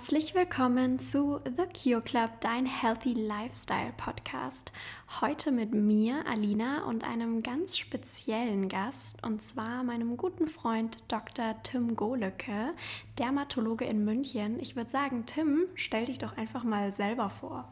Herzlich 0.00 0.34
willkommen 0.34 0.98
zu 0.98 1.40
The 1.44 1.64
Cure 1.78 2.00
Club, 2.00 2.30
dein 2.40 2.64
Healthy 2.64 3.12
Lifestyle 3.12 3.92
Podcast. 3.98 4.72
Heute 5.20 5.52
mit 5.52 5.74
mir, 5.74 6.24
Alina, 6.26 6.84
und 6.84 7.06
einem 7.06 7.42
ganz 7.42 7.76
speziellen 7.76 8.70
Gast, 8.70 9.22
und 9.22 9.42
zwar 9.42 9.84
meinem 9.84 10.16
guten 10.16 10.48
Freund 10.48 10.96
Dr. 11.08 11.54
Tim 11.62 11.96
Golecke, 11.96 12.70
Dermatologe 13.18 13.84
in 13.84 14.02
München. 14.02 14.58
Ich 14.58 14.74
würde 14.74 14.88
sagen, 14.88 15.24
Tim, 15.26 15.66
stell 15.74 16.06
dich 16.06 16.16
doch 16.16 16.34
einfach 16.38 16.64
mal 16.64 16.92
selber 16.92 17.28
vor. 17.28 17.68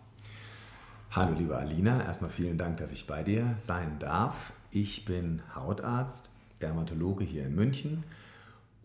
Hallo, 1.11 1.35
liebe 1.35 1.57
Alina. 1.57 2.05
Erstmal 2.05 2.29
vielen 2.29 2.59
Dank, 2.59 2.77
dass 2.77 2.93
ich 2.93 3.07
bei 3.07 3.23
dir 3.23 3.55
sein 3.57 3.99
darf. 4.01 4.53
Ich 4.71 5.07
bin 5.07 5.41
Hautarzt, 5.55 6.31
Dermatologe 6.61 7.25
hier 7.25 7.47
in 7.47 7.55
München 7.55 8.05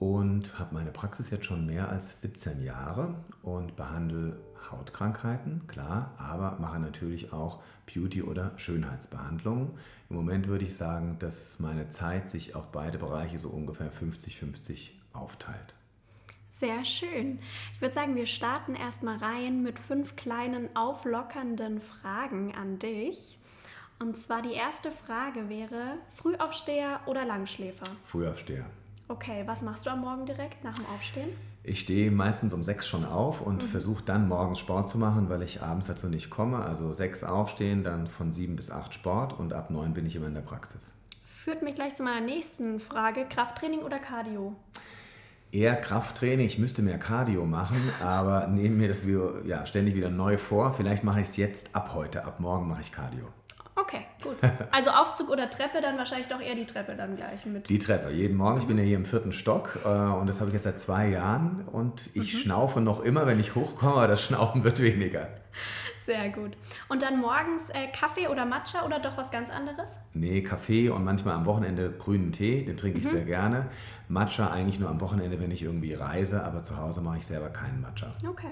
und 0.04 0.60
habe 0.60 0.74
meine 0.74 0.92
Praxis 0.92 1.30
jetzt 1.30 1.46
schon 1.46 1.66
mehr 1.66 1.88
als 1.88 2.20
17 2.20 2.62
Jahre 2.62 3.16
und 3.42 3.78
behandle 3.78 4.38
Hautkrankheiten, 4.70 5.66
klar, 5.68 6.14
aber 6.18 6.58
mache 6.60 6.78
natürlich 6.78 7.32
auch 7.32 7.62
Beauty- 7.86 8.22
oder 8.22 8.52
Schönheitsbehandlungen. 8.58 9.72
Im 10.10 10.16
Moment 10.18 10.48
würde 10.50 10.66
ich 10.66 10.76
sagen, 10.76 11.20
dass 11.20 11.58
meine 11.60 11.90
Zeit 11.90 12.30
sich 12.30 12.54
auf 12.54 12.70
beide 12.74 12.98
Bereiche 12.98 13.40
so 13.40 13.48
ungefähr 13.48 13.94
50-50 13.94 14.90
aufteilt. 15.14 15.74
Sehr 16.60 16.84
schön. 16.84 17.40
Ich 17.74 17.80
würde 17.80 17.94
sagen, 17.94 18.18
wir 18.18 18.26
starten 18.26 18.76
erstmal 18.76 19.16
rein 19.18 19.64
mit 19.64 19.80
fünf 19.80 20.18
kleinen 20.18 20.76
auflockernden 20.76 21.80
Fragen 21.80 22.54
an 22.54 22.78
dich. 22.78 23.38
Und 24.00 24.18
zwar 24.18 24.42
die 24.42 24.54
erste 24.54 24.92
Frage 24.92 25.48
wäre: 25.48 25.98
Frühaufsteher 26.14 27.00
oder 27.06 27.24
Langschläfer? 27.24 27.86
Frühaufsteher. 28.06 28.66
Okay, 29.08 29.44
was 29.46 29.62
machst 29.62 29.86
du 29.86 29.90
am 29.90 30.02
Morgen 30.02 30.26
direkt 30.26 30.64
nach 30.64 30.76
dem 30.76 30.86
Aufstehen? 30.88 31.30
Ich 31.64 31.80
stehe 31.82 32.12
meistens 32.12 32.54
um 32.54 32.64
sechs 32.64 32.88
schon 32.88 33.06
auf 33.06 33.42
und 33.42 33.64
mhm. 33.64 33.68
versuche 33.68 34.04
dann 34.04 34.28
morgens 34.28 34.60
Sport 34.60 34.90
zu 34.90 34.98
machen, 34.98 35.30
weil 35.30 35.42
ich 35.44 35.62
abends 35.62 35.88
dazu 35.88 36.08
nicht 36.08 36.30
komme. 36.30 36.60
Also 36.60 36.92
sechs 36.94 37.24
aufstehen, 37.24 37.84
dann 37.84 38.08
von 38.08 38.32
sieben 38.32 38.56
bis 38.56 38.72
acht 38.72 38.94
Sport 38.94 39.38
und 39.40 39.54
ab 39.54 39.70
neun 39.70 39.94
bin 39.94 40.06
ich 40.06 40.16
immer 40.16 40.28
in 40.28 40.34
der 40.34 40.42
Praxis. 40.42 40.94
Führt 41.26 41.62
mich 41.62 41.76
gleich 41.76 41.96
zu 41.96 42.04
meiner 42.04 42.26
nächsten 42.26 42.80
Frage: 42.80 43.26
Krafttraining 43.28 43.80
oder 43.82 44.00
Cardio? 44.00 44.56
Eher 45.52 45.76
Krafttraining. 45.76 46.48
Ich 46.48 46.58
müsste 46.58 46.82
mehr 46.82 46.98
Cardio 46.98 47.46
machen, 47.46 47.78
aber 48.02 48.48
nehme 48.48 48.76
mir 48.76 48.88
das 48.88 49.06
wieder, 49.06 49.46
ja, 49.46 49.66
ständig 49.66 49.96
wieder 49.96 50.10
neu 50.10 50.38
vor. 50.38 50.74
Vielleicht 50.74 51.04
mache 51.04 51.22
ich 51.22 51.28
es 51.28 51.38
jetzt 51.38 51.76
ab 51.76 51.92
heute. 51.94 52.26
Ab 52.26 52.40
morgen 52.40 52.68
mache 52.68 52.82
ich 52.82 52.92
Cardio. 52.92 53.28
Gut. 54.24 54.38
Also 54.72 54.92
Aufzug 54.92 55.30
oder 55.30 55.50
Treppe, 55.50 55.82
dann 55.82 55.98
wahrscheinlich 55.98 56.28
doch 56.28 56.40
eher 56.40 56.56
die 56.56 56.66
Treppe 56.66 56.96
dann 56.96 57.16
gleich 57.16 57.46
mit. 57.46 57.70
Die 57.70 57.80
Treppe, 57.80 58.12
jeden 58.12 58.38
Morgen. 58.38 58.60
Ich 58.60 58.68
bin 58.68 58.78
ja 58.78 58.84
hier 58.84 58.98
im 58.98 59.06
vierten 59.06 59.34
Stock 59.34 59.80
äh, 59.84 59.88
und 59.88 60.28
das 60.28 60.40
habe 60.40 60.50
ich 60.50 60.54
jetzt 60.54 60.64
seit 60.64 60.80
zwei 60.80 61.10
Jahren 61.10 61.66
und 61.72 62.10
ich 62.14 62.34
mhm. 62.34 62.38
schnaufe 62.40 62.82
noch 62.82 63.02
immer, 63.02 63.28
wenn 63.28 63.40
ich 63.40 63.56
hochkomme, 63.56 63.96
aber 63.96 64.08
das 64.08 64.24
Schnaufen 64.24 64.64
wird 64.64 64.82
weniger. 64.82 65.28
Sehr 66.06 66.30
gut. 66.30 66.58
Und 66.90 67.02
dann 67.02 67.22
morgens 67.22 67.70
äh, 67.70 67.88
Kaffee 67.88 68.28
oder 68.28 68.46
Matcha 68.46 68.86
oder 68.86 69.00
doch 69.00 69.16
was 69.16 69.32
ganz 69.32 69.50
anderes? 69.50 70.00
Nee, 70.14 70.42
Kaffee 70.42 70.90
und 70.90 71.04
manchmal 71.04 71.36
am 71.36 71.46
Wochenende 71.46 71.92
grünen 71.92 72.32
Tee, 72.32 72.66
den 72.66 72.76
trinke 72.76 73.00
ich 73.00 73.06
mhm. 73.06 73.10
sehr 73.10 73.26
gerne. 73.26 73.68
Matcha 74.10 74.50
eigentlich 74.50 74.80
nur 74.80 74.90
am 74.90 75.00
Wochenende, 75.00 75.40
wenn 75.40 75.52
ich 75.52 75.64
irgendwie 75.64 75.94
reise, 75.94 76.44
aber 76.44 76.62
zu 76.64 76.78
Hause 76.78 77.02
mache 77.02 77.20
ich 77.20 77.28
selber 77.28 77.50
keinen 77.50 77.82
Matcha. 77.82 78.14
Okay. 78.28 78.52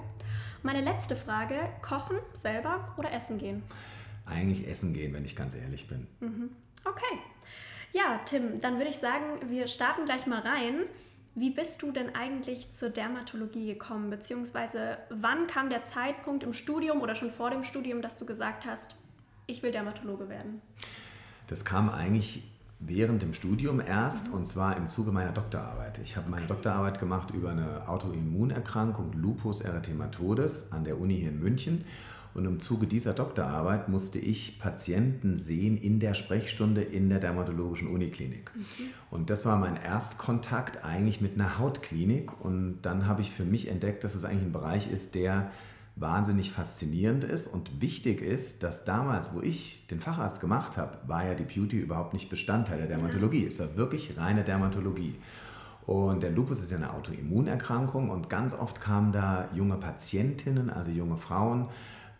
Meine 0.62 0.80
letzte 0.80 1.14
Frage, 1.14 1.56
kochen 1.82 2.16
selber 2.32 2.94
oder 2.96 3.12
essen 3.12 3.36
gehen? 3.38 3.62
Eigentlich 4.26 4.68
essen 4.68 4.94
gehen, 4.94 5.12
wenn 5.12 5.24
ich 5.24 5.36
ganz 5.36 5.54
ehrlich 5.54 5.88
bin. 5.88 6.06
Mhm. 6.20 6.50
Okay. 6.84 7.18
Ja, 7.92 8.20
Tim, 8.24 8.60
dann 8.60 8.78
würde 8.78 8.90
ich 8.90 8.96
sagen, 8.96 9.50
wir 9.50 9.68
starten 9.68 10.04
gleich 10.04 10.26
mal 10.26 10.40
rein. 10.40 10.84
Wie 11.34 11.50
bist 11.50 11.80
du 11.82 11.92
denn 11.92 12.14
eigentlich 12.14 12.72
zur 12.72 12.90
Dermatologie 12.90 13.66
gekommen? 13.66 14.10
Beziehungsweise 14.10 14.98
wann 15.10 15.46
kam 15.46 15.70
der 15.70 15.84
Zeitpunkt 15.84 16.42
im 16.42 16.52
Studium 16.52 17.00
oder 17.00 17.14
schon 17.14 17.30
vor 17.30 17.50
dem 17.50 17.64
Studium, 17.64 18.02
dass 18.02 18.18
du 18.18 18.26
gesagt 18.26 18.66
hast, 18.66 18.96
ich 19.46 19.62
will 19.62 19.70
Dermatologe 19.70 20.28
werden? 20.28 20.60
Das 21.46 21.64
kam 21.64 21.90
eigentlich 21.90 22.44
während 22.80 23.22
dem 23.22 23.32
Studium 23.32 23.80
erst 23.80 24.28
mhm. 24.28 24.34
und 24.34 24.46
zwar 24.46 24.76
im 24.76 24.88
Zuge 24.88 25.12
meiner 25.12 25.32
Doktorarbeit. 25.32 26.00
Ich 26.02 26.16
habe 26.16 26.28
meine 26.28 26.46
Doktorarbeit 26.46 26.98
gemacht 26.98 27.30
über 27.30 27.50
eine 27.50 27.88
Autoimmunerkrankung 27.88 29.12
Lupus 29.12 29.60
erythematodes 29.60 30.72
an 30.72 30.84
der 30.84 31.00
Uni 31.00 31.16
hier 31.16 31.28
in 31.28 31.40
München 31.40 31.84
und 32.34 32.46
im 32.46 32.60
Zuge 32.60 32.86
dieser 32.86 33.12
Doktorarbeit 33.12 33.88
musste 33.88 34.18
ich 34.18 34.58
Patienten 34.58 35.36
sehen 35.36 35.76
in 35.76 36.00
der 36.00 36.14
Sprechstunde 36.14 36.82
in 36.82 37.10
der 37.10 37.18
dermatologischen 37.18 37.88
Uniklinik. 37.88 38.50
Mhm. 38.54 38.62
Und 39.10 39.30
das 39.30 39.44
war 39.44 39.58
mein 39.58 39.76
Erstkontakt 39.76 40.84
eigentlich 40.84 41.20
mit 41.20 41.34
einer 41.34 41.58
Hautklinik. 41.58 42.40
Und 42.42 42.80
dann 42.82 43.06
habe 43.06 43.20
ich 43.20 43.32
für 43.32 43.44
mich 43.44 43.68
entdeckt, 43.68 44.02
dass 44.04 44.14
es 44.14 44.24
eigentlich 44.24 44.44
ein 44.44 44.52
Bereich 44.52 44.90
ist, 44.90 45.14
der 45.14 45.50
wahnsinnig 45.94 46.50
faszinierend 46.50 47.22
ist 47.24 47.48
und 47.48 47.82
wichtig 47.82 48.22
ist, 48.22 48.62
dass 48.62 48.86
damals, 48.86 49.34
wo 49.34 49.42
ich 49.42 49.86
den 49.88 50.00
Facharzt 50.00 50.40
gemacht 50.40 50.78
habe, 50.78 50.96
war 51.06 51.26
ja 51.26 51.34
die 51.34 51.44
Beauty 51.44 51.78
überhaupt 51.78 52.14
nicht 52.14 52.30
Bestandteil 52.30 52.78
der 52.78 52.86
Dermatologie. 52.86 53.44
Es 53.44 53.60
war 53.60 53.76
wirklich 53.76 54.16
reine 54.16 54.42
Dermatologie. 54.42 55.16
Und 55.84 56.22
der 56.22 56.30
Lupus 56.30 56.60
ist 56.60 56.70
ja 56.70 56.78
eine 56.78 56.92
Autoimmunerkrankung 56.94 58.08
und 58.08 58.30
ganz 58.30 58.54
oft 58.54 58.80
kamen 58.80 59.12
da 59.12 59.48
junge 59.52 59.76
Patientinnen, 59.76 60.70
also 60.70 60.90
junge 60.90 61.16
Frauen, 61.16 61.66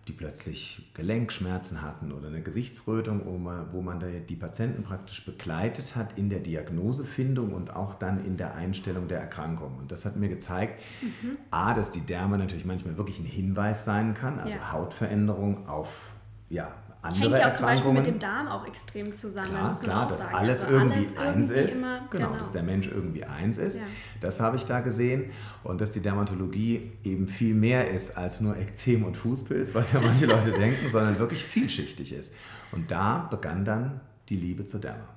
die 0.09 0.13
plötzlich 0.13 0.91
Gelenkschmerzen 0.95 1.81
hatten 1.83 2.11
oder 2.11 2.27
eine 2.27 2.43
Gesichtsrötung, 2.43 3.25
wo 3.25 3.39
man, 3.39 3.73
wo 3.73 3.83
man 3.83 4.03
die 4.27 4.37
Patienten 4.37 4.83
praktisch 4.83 5.25
begleitet 5.25 5.95
hat 5.95 6.19
in 6.19 6.29
der 6.29 6.41
Diagnosefindung 6.41 7.53
und 7.53 7.75
auch 7.75 7.95
dann 7.95 8.25
in 8.25 8.37
der 8.37 8.55
Einstellung 8.55 9.07
der 9.07 9.21
Erkrankung. 9.21 9.79
Und 9.79 9.93
das 9.93 10.05
hat 10.05 10.17
mir 10.17 10.29
gezeigt, 10.29 10.83
mhm. 11.03 11.39
a, 11.51 11.73
dass 11.73 11.93
die 11.93 12.01
Derme 12.01 12.37
natürlich 12.37 12.65
manchmal 12.65 12.97
wirklich 12.97 13.21
ein 13.21 13.27
Hinweis 13.27 13.85
sein 13.85 14.15
kann, 14.15 14.41
also 14.41 14.57
ja. 14.57 14.73
Hautveränderung 14.73 15.69
auf 15.69 16.11
ja, 16.51 16.75
andere 17.03 17.23
Hängt 17.23 17.39
ja 17.39 17.51
auch 17.51 17.57
zum 17.57 17.67
Beispiel 17.67 17.93
mit 17.93 18.07
dem 18.07 18.19
Darm 18.21 18.47
auch 18.47 18.65
extrem 18.65 19.13
zusammen. 19.13 19.49
Klar, 19.49 19.81
klar 19.81 20.07
dass 20.07 20.21
sagen. 20.21 20.35
alles 20.37 20.63
also 20.63 20.75
irgendwie 20.75 20.99
alles 20.99 21.17
eins 21.17 21.51
irgendwie 21.51 21.65
ist. 21.65 21.79
Immer, 21.79 22.01
genau, 22.11 22.27
genau, 22.29 22.39
dass 22.39 22.53
der 22.53 22.63
Mensch 22.63 22.87
irgendwie 22.87 23.25
eins 23.25 23.59
ist. 23.59 23.79
Ja. 23.79 23.83
Das 24.21 24.39
habe 24.39 24.57
ich 24.57 24.65
da 24.67 24.81
gesehen. 24.81 25.31
Und 25.65 25.81
dass 25.81 25.91
die 25.91 26.01
Dermatologie 26.01 26.93
eben 27.03 27.27
viel 27.27 27.55
mehr 27.55 27.91
ist 27.91 28.17
als 28.17 28.41
nur 28.41 28.57
Ekzem 28.57 29.05
und 29.05 29.17
Fußpilz, 29.17 29.75
was 29.75 29.93
ja 29.93 30.01
manche 30.01 30.27
Leute 30.27 30.53
denken, 30.53 30.89
sondern 30.89 31.19
wirklich 31.19 31.43
vielschichtig 31.45 32.13
ist. 32.13 32.35
Und 32.71 32.93
da 32.93 33.27
begann 33.31 33.65
dann 33.65 34.01
die 34.29 34.37
Liebe 34.37 34.65
zur 34.65 34.81
Derma. 34.81 35.09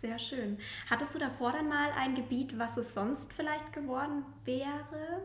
Sehr 0.00 0.20
schön. 0.20 0.58
Hattest 0.88 1.16
du 1.16 1.18
davor 1.18 1.50
dann 1.50 1.68
mal 1.68 1.88
ein 1.98 2.14
Gebiet, 2.14 2.56
was 2.56 2.76
es 2.76 2.94
sonst 2.94 3.32
vielleicht 3.32 3.72
geworden 3.72 4.22
wäre? 4.44 5.22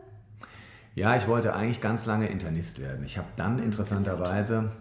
Ja, 0.96 1.16
ich 1.16 1.28
wollte 1.28 1.54
eigentlich 1.54 1.80
ganz 1.80 2.06
lange 2.06 2.26
Internist 2.26 2.80
werden. 2.80 3.04
Ich 3.04 3.16
habe 3.16 3.28
dann 3.36 3.60
interessanterweise 3.60 4.72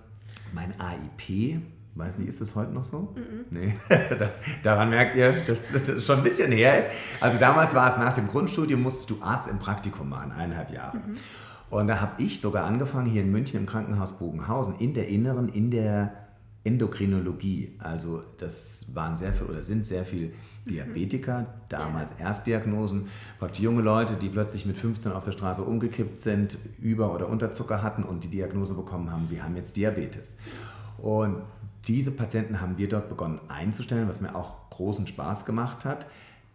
mein 0.53 0.74
AIP, 0.80 1.62
weiß 1.96 2.19
nicht, 2.19 2.30
ist 2.30 2.41
das 2.41 2.56
heute 2.56 2.72
noch 2.72 2.84
so? 2.84 3.16
-mm. 3.16 3.46
Nee, 3.50 3.75
daran 4.64 4.90
merkt 4.90 5.16
ihr, 5.16 5.34
dass 5.46 5.72
das 5.72 6.06
schon 6.06 6.18
ein 6.18 6.24
bisschen 6.24 6.52
her 6.52 6.78
ist. 6.78 6.88
Also 7.19 7.38
damals 7.38 7.75
war 7.75 7.91
es 7.91 7.97
nach 7.97 8.14
dem 8.14 8.28
Grundstudium, 8.28 8.81
musstest 8.81 9.09
du 9.09 9.18
Arzt 9.22 9.47
im 9.47 9.59
Praktikum 9.59 10.09
machen, 10.09 10.31
eineinhalb 10.31 10.72
Jahre. 10.72 10.97
Mm 10.97 11.18
Und 11.69 11.88
da 11.88 12.00
habe 12.00 12.22
ich 12.22 12.40
sogar 12.40 12.66
angefangen, 12.66 13.08
hier 13.08 13.24
in 13.24 13.31
München 13.31 13.59
im 13.59 13.66
Krankenhaus 13.66 14.19
Bogenhausen, 14.19 14.75
in 14.80 14.94
der 14.94 15.08
Inneren, 15.08 15.50
in 15.50 15.72
der 15.72 16.23
Endokrinologie. 16.63 17.75
Also 17.79 18.22
das 18.38 18.96
waren 18.96 19.18
sehr 19.18 19.34
viel 19.34 19.47
oder 19.47 19.62
sind 19.62 19.85
sehr 19.85 20.06
viel 20.06 20.34
Diabetiker, 20.66 21.46
damals 21.68 22.16
ja. 22.19 22.28
Erstdiagnosen, 22.28 23.07
praktisch 23.38 23.63
junge 23.63 23.81
Leute, 23.81 24.16
die 24.16 24.29
plötzlich 24.29 24.66
mit 24.66 24.78
15 24.78 25.12
auf 25.12 25.25
der 25.25 25.34
Straße 25.34 25.62
umgekippt 25.62 26.19
sind, 26.19 26.57
Über- 26.79 27.13
oder 27.13 27.28
Unterzucker 27.28 27.84
hatten 27.84 28.03
und 28.03 28.24
die 28.24 28.29
Diagnose 28.29 28.74
bekommen 28.75 29.12
haben, 29.12 29.28
sie 29.28 29.41
haben 29.41 29.57
jetzt 29.57 29.75
Diabetes. 29.75 30.38
Und 30.97 31.41
diese 31.88 32.12
Patienten 32.12 32.62
haben 32.62 32.78
wir 32.78 32.88
dort 32.88 33.09
begonnen 33.09 33.41
einzustellen, 33.50 34.07
was 34.07 34.22
mir 34.22 34.35
auch 34.35 34.69
großen 34.69 35.06
Spaß 35.06 35.45
gemacht 35.45 35.84
hat. 35.84 36.07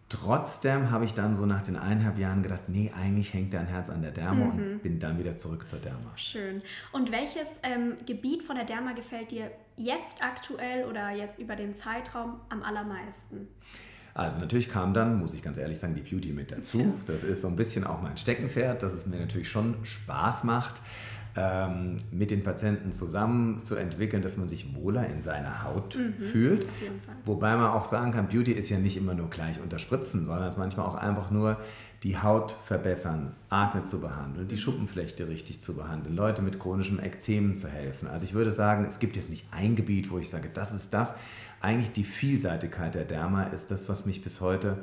Trotzdem 0.09 0.89
habe 0.89 1.05
ich 1.05 1.13
dann 1.13 1.35
so 1.35 1.45
nach 1.45 1.61
den 1.61 1.75
eineinhalb 1.75 2.17
Jahren 2.17 2.41
gedacht, 2.41 2.63
nee, 2.67 2.91
eigentlich 2.99 3.31
hängt 3.33 3.53
dein 3.53 3.67
Herz 3.67 3.91
an 3.91 4.01
der 4.01 4.09
Derma 4.09 4.45
mhm. 4.45 4.51
und 4.51 4.79
bin 4.79 4.99
dann 4.99 5.19
wieder 5.19 5.37
zurück 5.37 5.69
zur 5.69 5.77
Derma. 5.77 6.11
Schön. 6.15 6.63
Und 6.91 7.11
welches 7.11 7.59
ähm, 7.61 7.93
Gebiet 8.07 8.41
von 8.41 8.55
der 8.55 8.65
Derma 8.65 8.93
gefällt 8.93 9.29
dir 9.29 9.51
jetzt 9.75 10.23
aktuell 10.23 10.85
oder 10.85 11.11
jetzt 11.11 11.37
über 11.37 11.55
den 11.55 11.75
Zeitraum 11.75 12.39
am 12.49 12.63
allermeisten? 12.63 13.47
Also 14.15 14.39
natürlich 14.39 14.67
kam 14.67 14.93
dann, 14.95 15.19
muss 15.19 15.35
ich 15.35 15.43
ganz 15.43 15.57
ehrlich 15.57 15.79
sagen, 15.79 15.93
die 15.93 16.01
Beauty 16.01 16.33
mit 16.33 16.51
dazu. 16.51 16.93
Das 17.05 17.23
ist 17.23 17.41
so 17.43 17.47
ein 17.47 17.55
bisschen 17.55 17.85
auch 17.85 18.01
mein 18.01 18.17
Steckenpferd, 18.17 18.81
dass 18.81 18.93
es 18.93 19.05
mir 19.05 19.19
natürlich 19.19 19.49
schon 19.49 19.75
Spaß 19.85 20.43
macht, 20.43 20.81
ähm, 21.35 21.97
mit 22.11 22.31
den 22.31 22.43
Patienten 22.43 22.91
zusammen 22.91 23.63
zu 23.63 23.75
entwickeln, 23.75 24.21
dass 24.21 24.37
man 24.37 24.47
sich 24.47 24.75
wohler 24.75 25.07
in 25.07 25.21
seiner 25.21 25.63
Haut 25.63 25.95
mhm, 25.95 26.23
fühlt. 26.23 26.67
Wobei 27.23 27.55
man 27.55 27.67
auch 27.67 27.85
sagen 27.85 28.11
kann, 28.11 28.27
Beauty 28.27 28.51
ist 28.51 28.69
ja 28.69 28.79
nicht 28.79 28.97
immer 28.97 29.13
nur 29.13 29.29
gleich 29.29 29.61
unterspritzen, 29.61 30.25
sondern 30.25 30.49
es 30.49 30.57
manchmal 30.57 30.85
auch 30.85 30.95
einfach 30.95 31.31
nur 31.31 31.57
die 32.03 32.17
Haut 32.17 32.55
verbessern, 32.63 33.33
Akne 33.49 33.83
zu 33.83 33.99
behandeln, 33.99 34.47
die 34.47 34.55
mhm. 34.55 34.59
Schuppenflechte 34.59 35.27
richtig 35.27 35.59
zu 35.59 35.75
behandeln, 35.75 36.15
Leute 36.15 36.41
mit 36.41 36.59
chronischem 36.59 36.99
Ekzem 36.99 37.57
zu 37.57 37.67
helfen. 37.67 38.07
Also 38.07 38.25
ich 38.25 38.33
würde 38.33 38.51
sagen, 38.51 38.85
es 38.85 38.99
gibt 38.99 39.15
jetzt 39.15 39.29
nicht 39.29 39.45
ein 39.51 39.75
Gebiet, 39.75 40.09
wo 40.09 40.17
ich 40.17 40.29
sage, 40.29 40.49
das 40.53 40.73
ist 40.73 40.93
das. 40.93 41.15
Eigentlich 41.61 41.91
die 41.91 42.05
Vielseitigkeit 42.05 42.95
der 42.95 43.03
Derma 43.03 43.43
ist 43.43 43.69
das, 43.69 43.89
was 43.89 44.05
mich 44.05 44.21
bis 44.21 44.39
heute 44.39 44.77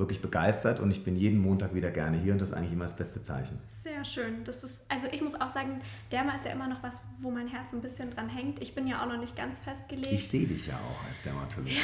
wirklich 0.00 0.20
begeistert 0.20 0.80
und 0.80 0.90
ich 0.90 1.04
bin 1.04 1.14
jeden 1.14 1.38
Montag 1.38 1.74
wieder 1.74 1.90
gerne 1.90 2.18
hier 2.18 2.32
und 2.32 2.40
das 2.40 2.48
ist 2.48 2.54
eigentlich 2.56 2.72
immer 2.72 2.84
das 2.84 2.96
beste 2.96 3.22
Zeichen. 3.22 3.56
Sehr 3.68 4.04
schön. 4.04 4.42
Das 4.44 4.64
ist, 4.64 4.82
also 4.88 5.06
ich 5.06 5.20
muss 5.20 5.34
auch 5.40 5.50
sagen, 5.50 5.78
Derma 6.10 6.34
ist 6.34 6.44
ja 6.44 6.52
immer 6.52 6.66
noch 6.66 6.82
was, 6.82 7.02
wo 7.20 7.30
mein 7.30 7.46
Herz 7.46 7.72
ein 7.72 7.80
bisschen 7.80 8.10
dran 8.10 8.28
hängt. 8.28 8.60
Ich 8.60 8.74
bin 8.74 8.88
ja 8.88 9.02
auch 9.02 9.06
noch 9.06 9.18
nicht 9.18 9.36
ganz 9.36 9.60
festgelegt. 9.60 10.10
Ich 10.10 10.26
sehe 10.26 10.46
dich 10.46 10.66
ja 10.66 10.74
auch 10.74 11.08
als 11.08 11.22
Dermatologin. 11.22 11.76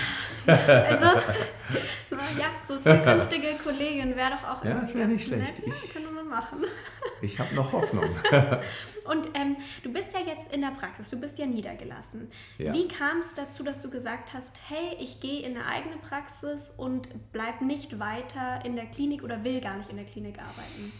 Ja, 0.47 0.55
also, 0.57 1.29
ja, 2.41 2.49
so 2.67 2.77
zukünftige 2.79 3.55
Kollegin 3.63 4.17
wäre 4.17 4.31
doch 4.31 4.49
auch 4.49 4.65
Ja, 4.65 4.75
das 4.75 4.95
wäre 4.95 5.07
nicht 5.07 5.27
schlecht. 5.27 5.59
Nett. 5.59 5.67
Ja, 5.67 5.93
können 5.93 6.15
wir 6.15 6.25
machen. 6.25 6.59
Ich 7.23 7.39
habe 7.39 7.55
noch 7.55 7.73
Hoffnung. 7.73 8.05
Und 9.07 9.29
ähm, 9.33 9.57
du 9.83 9.91
bist 9.91 10.13
ja 10.13 10.21
jetzt 10.21 10.53
in 10.53 10.61
der 10.61 10.73
Praxis, 10.73 11.09
du 11.09 11.19
bist 11.19 11.39
ja 11.39 11.47
niedergelassen. 11.47 12.29
Ja. 12.59 12.75
Wie 12.75 12.89
kam 12.89 13.21
es 13.21 13.33
dazu, 13.33 13.63
dass 13.63 13.81
du 13.81 13.89
gesagt 13.89 14.35
hast, 14.35 14.61
hey, 14.69 14.97
ich 15.01 15.21
gehe 15.21 15.41
in 15.41 15.57
eine 15.57 15.65
eigene 15.65 15.97
Praxis 15.97 16.75
und 16.77 17.09
bleib 17.33 17.63
nicht 17.63 17.99
weiter 17.99 18.06
in 18.65 18.77
der 18.77 18.87
Klinik 18.87 19.23
oder 19.23 19.43
will 19.45 19.61
gar 19.61 19.77
nicht 19.77 19.91
in 19.91 19.97
der 19.97 20.07
Klinik 20.07 20.39
arbeiten? 20.39 20.93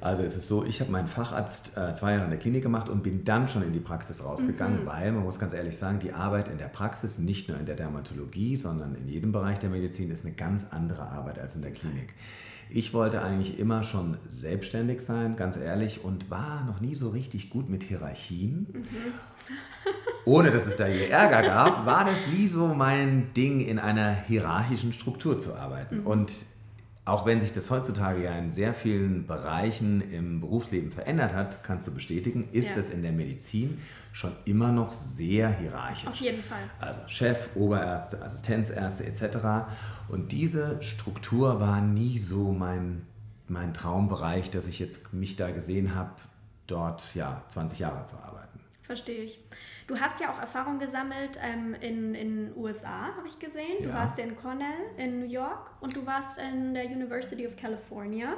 Also 0.00 0.22
es 0.22 0.36
ist 0.36 0.46
so, 0.46 0.64
ich 0.64 0.80
habe 0.80 0.92
meinen 0.92 1.06
Facharzt 1.06 1.76
äh, 1.76 1.94
zwei 1.94 2.12
Jahre 2.12 2.24
in 2.24 2.30
der 2.30 2.38
Klinik 2.38 2.62
gemacht 2.62 2.88
und 2.88 3.02
bin 3.02 3.24
dann 3.24 3.48
schon 3.48 3.62
in 3.62 3.72
die 3.72 3.80
Praxis 3.80 4.22
rausgegangen, 4.22 4.82
mhm. 4.82 4.86
weil 4.86 5.12
man 5.12 5.22
muss 5.22 5.38
ganz 5.38 5.54
ehrlich 5.54 5.76
sagen, 5.76 5.98
die 6.00 6.12
Arbeit 6.12 6.48
in 6.48 6.58
der 6.58 6.68
Praxis, 6.68 7.18
nicht 7.18 7.48
nur 7.48 7.58
in 7.58 7.66
der 7.66 7.76
Dermatologie, 7.76 8.56
sondern 8.56 8.94
in 8.94 9.08
jedem 9.08 9.32
Bereich 9.32 9.58
der 9.58 9.70
Medizin, 9.70 10.10
ist 10.10 10.26
eine 10.26 10.34
ganz 10.34 10.68
andere 10.70 11.08
Arbeit 11.08 11.38
als 11.38 11.56
in 11.56 11.62
der 11.62 11.72
Klinik. 11.72 12.14
Ich 12.68 12.92
wollte 12.92 13.22
eigentlich 13.22 13.58
immer 13.58 13.82
schon 13.82 14.18
selbstständig 14.28 15.00
sein, 15.00 15.36
ganz 15.36 15.56
ehrlich, 15.56 16.04
und 16.04 16.30
war 16.30 16.64
noch 16.64 16.80
nie 16.80 16.94
so 16.94 17.10
richtig 17.10 17.50
gut 17.50 17.68
mit 17.68 17.84
Hierarchien. 17.84 18.66
Mhm. 18.72 18.84
Ohne 20.24 20.50
dass 20.50 20.66
es 20.66 20.76
da 20.76 20.88
je 20.88 21.06
Ärger 21.06 21.42
gab, 21.42 21.86
war 21.86 22.04
das 22.04 22.26
nie 22.26 22.46
so 22.46 22.74
mein 22.74 23.32
Ding, 23.34 23.60
in 23.60 23.78
einer 23.78 24.12
hierarchischen 24.12 24.92
Struktur 24.92 25.38
zu 25.38 25.54
arbeiten. 25.54 26.00
Mhm. 26.00 26.06
Und 26.06 26.32
auch 27.06 27.24
wenn 27.24 27.38
sich 27.40 27.52
das 27.52 27.70
heutzutage 27.70 28.24
ja 28.24 28.36
in 28.36 28.50
sehr 28.50 28.74
vielen 28.74 29.28
Bereichen 29.28 30.00
im 30.10 30.40
Berufsleben 30.40 30.90
verändert 30.90 31.34
hat, 31.34 31.62
kannst 31.62 31.86
du 31.86 31.94
bestätigen, 31.94 32.48
ist 32.50 32.70
ja. 32.70 32.76
es 32.76 32.90
in 32.90 33.02
der 33.02 33.12
Medizin 33.12 33.78
schon 34.10 34.32
immer 34.44 34.72
noch 34.72 34.90
sehr 34.90 35.50
hierarchisch. 35.50 36.08
Auf 36.08 36.16
jeden 36.16 36.42
Fall. 36.42 36.58
Also 36.80 37.00
Chef, 37.06 37.48
Oberärzte, 37.54 38.22
Assistenzärzte 38.22 39.06
etc. 39.06 39.68
Und 40.08 40.32
diese 40.32 40.82
Struktur 40.82 41.60
war 41.60 41.80
nie 41.80 42.18
so 42.18 42.50
mein, 42.50 43.06
mein 43.46 43.72
Traumbereich, 43.72 44.50
dass 44.50 44.66
ich 44.66 44.80
jetzt 44.80 45.12
mich 45.12 45.36
da 45.36 45.52
gesehen 45.52 45.94
habe, 45.94 46.10
dort 46.66 47.14
ja 47.14 47.44
20 47.48 47.78
Jahre 47.78 48.02
zu 48.02 48.16
arbeiten. 48.16 48.45
Verstehe 48.86 49.24
ich. 49.24 49.40
Du 49.88 49.98
hast 49.98 50.20
ja 50.20 50.32
auch 50.32 50.38
Erfahrung 50.38 50.78
gesammelt 50.78 51.40
ähm, 51.42 51.74
in 51.80 52.12
den 52.12 52.56
USA, 52.56 53.16
habe 53.16 53.26
ich 53.26 53.38
gesehen. 53.40 53.82
Du 53.82 53.88
ja. 53.88 53.94
warst 53.94 54.16
in 54.20 54.36
Cornell 54.36 54.78
in 54.96 55.18
New 55.18 55.26
York 55.26 55.72
und 55.80 55.94
du 55.96 56.06
warst 56.06 56.38
in 56.38 56.72
der 56.72 56.84
University 56.84 57.48
of 57.48 57.56
California. 57.56 58.34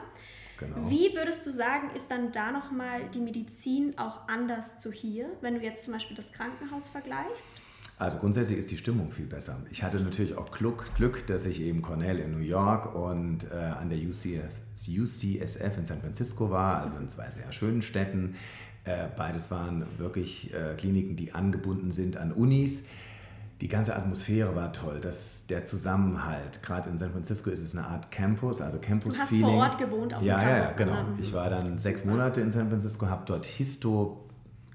Genau. 0.59 0.91
Wie 0.91 1.15
würdest 1.15 1.45
du 1.47 1.53
sagen, 1.53 1.91
ist 1.95 2.11
dann 2.11 2.33
da 2.33 2.51
nochmal 2.51 3.09
die 3.13 3.21
Medizin 3.21 3.97
auch 3.99 4.27
anders 4.27 4.79
zu 4.79 4.91
hier, 4.91 5.29
wenn 5.43 5.55
du 5.55 5.61
jetzt 5.61 5.85
zum 5.85 5.93
Beispiel 5.93 6.17
das 6.17 6.33
Krankenhaus 6.33 6.89
vergleichst? 6.89 7.53
Also 7.99 8.19
grundsätzlich 8.19 8.59
ist 8.59 8.71
die 8.71 8.79
Stimmung 8.79 9.11
viel 9.11 9.27
besser. 9.27 9.61
Ich 9.71 9.83
hatte 9.83 9.99
natürlich 10.01 10.37
auch 10.37 10.53
Glück, 10.53 10.95
Glück 10.95 11.27
dass 11.27 11.45
ich 11.47 11.61
eben 11.61 11.83
Cornell 11.83 12.21
in 12.21 12.31
New 12.31 12.45
York 12.45 12.95
und 12.95 13.51
äh, 13.51 13.57
an 13.57 13.91
der 13.91 13.99
UCF, 13.99 14.53
UCSF 14.89 15.79
in 15.79 15.85
San 15.85 16.01
Francisco 16.01 16.51
war, 16.51 16.81
also 16.81 16.97
in 16.97 17.09
zwei 17.09 17.29
sehr 17.29 17.51
schönen 17.53 17.83
Städten. 17.83 18.37
Äh, 18.89 19.09
beides 19.15 19.51
waren 19.51 19.85
wirklich 19.99 20.55
äh, 20.55 20.75
Kliniken, 20.75 21.15
die 21.15 21.35
angebunden 21.35 21.93
sind 21.93 22.17
an 22.17 22.33
Unis. 22.33 22.87
Die 23.61 23.69
ganze 23.69 23.95
Atmosphäre 23.95 24.57
war 24.57 24.73
toll, 24.73 24.99
das, 25.03 25.47
der 25.47 25.67
Zusammenhalt. 25.67 26.63
Gerade 26.63 26.89
in 26.89 26.97
San 26.97 27.11
Francisco 27.11 27.51
ist 27.51 27.61
es 27.61 27.77
eine 27.77 27.87
Art 27.87 28.11
Campus, 28.11 28.63
also 28.63 28.79
Campus-Feeling. 28.79 29.41
Du 29.41 29.47
hast 29.47 29.53
vor 29.53 29.63
Ort 29.63 29.79
gewohnt 29.79 30.15
auf 30.15 30.23
ja, 30.23 30.39
dem 30.39 30.47
Campus. 30.47 30.71
Ja, 30.71 30.77
genau. 30.77 31.19
Ich 31.21 31.33
war 31.35 31.51
dann 31.51 31.77
sechs 31.77 32.07
Monate 32.07 32.41
in 32.41 32.51
San 32.51 32.69
Francisco, 32.71 33.09
habe 33.09 33.25
dort 33.27 33.45
Histo 33.45 34.28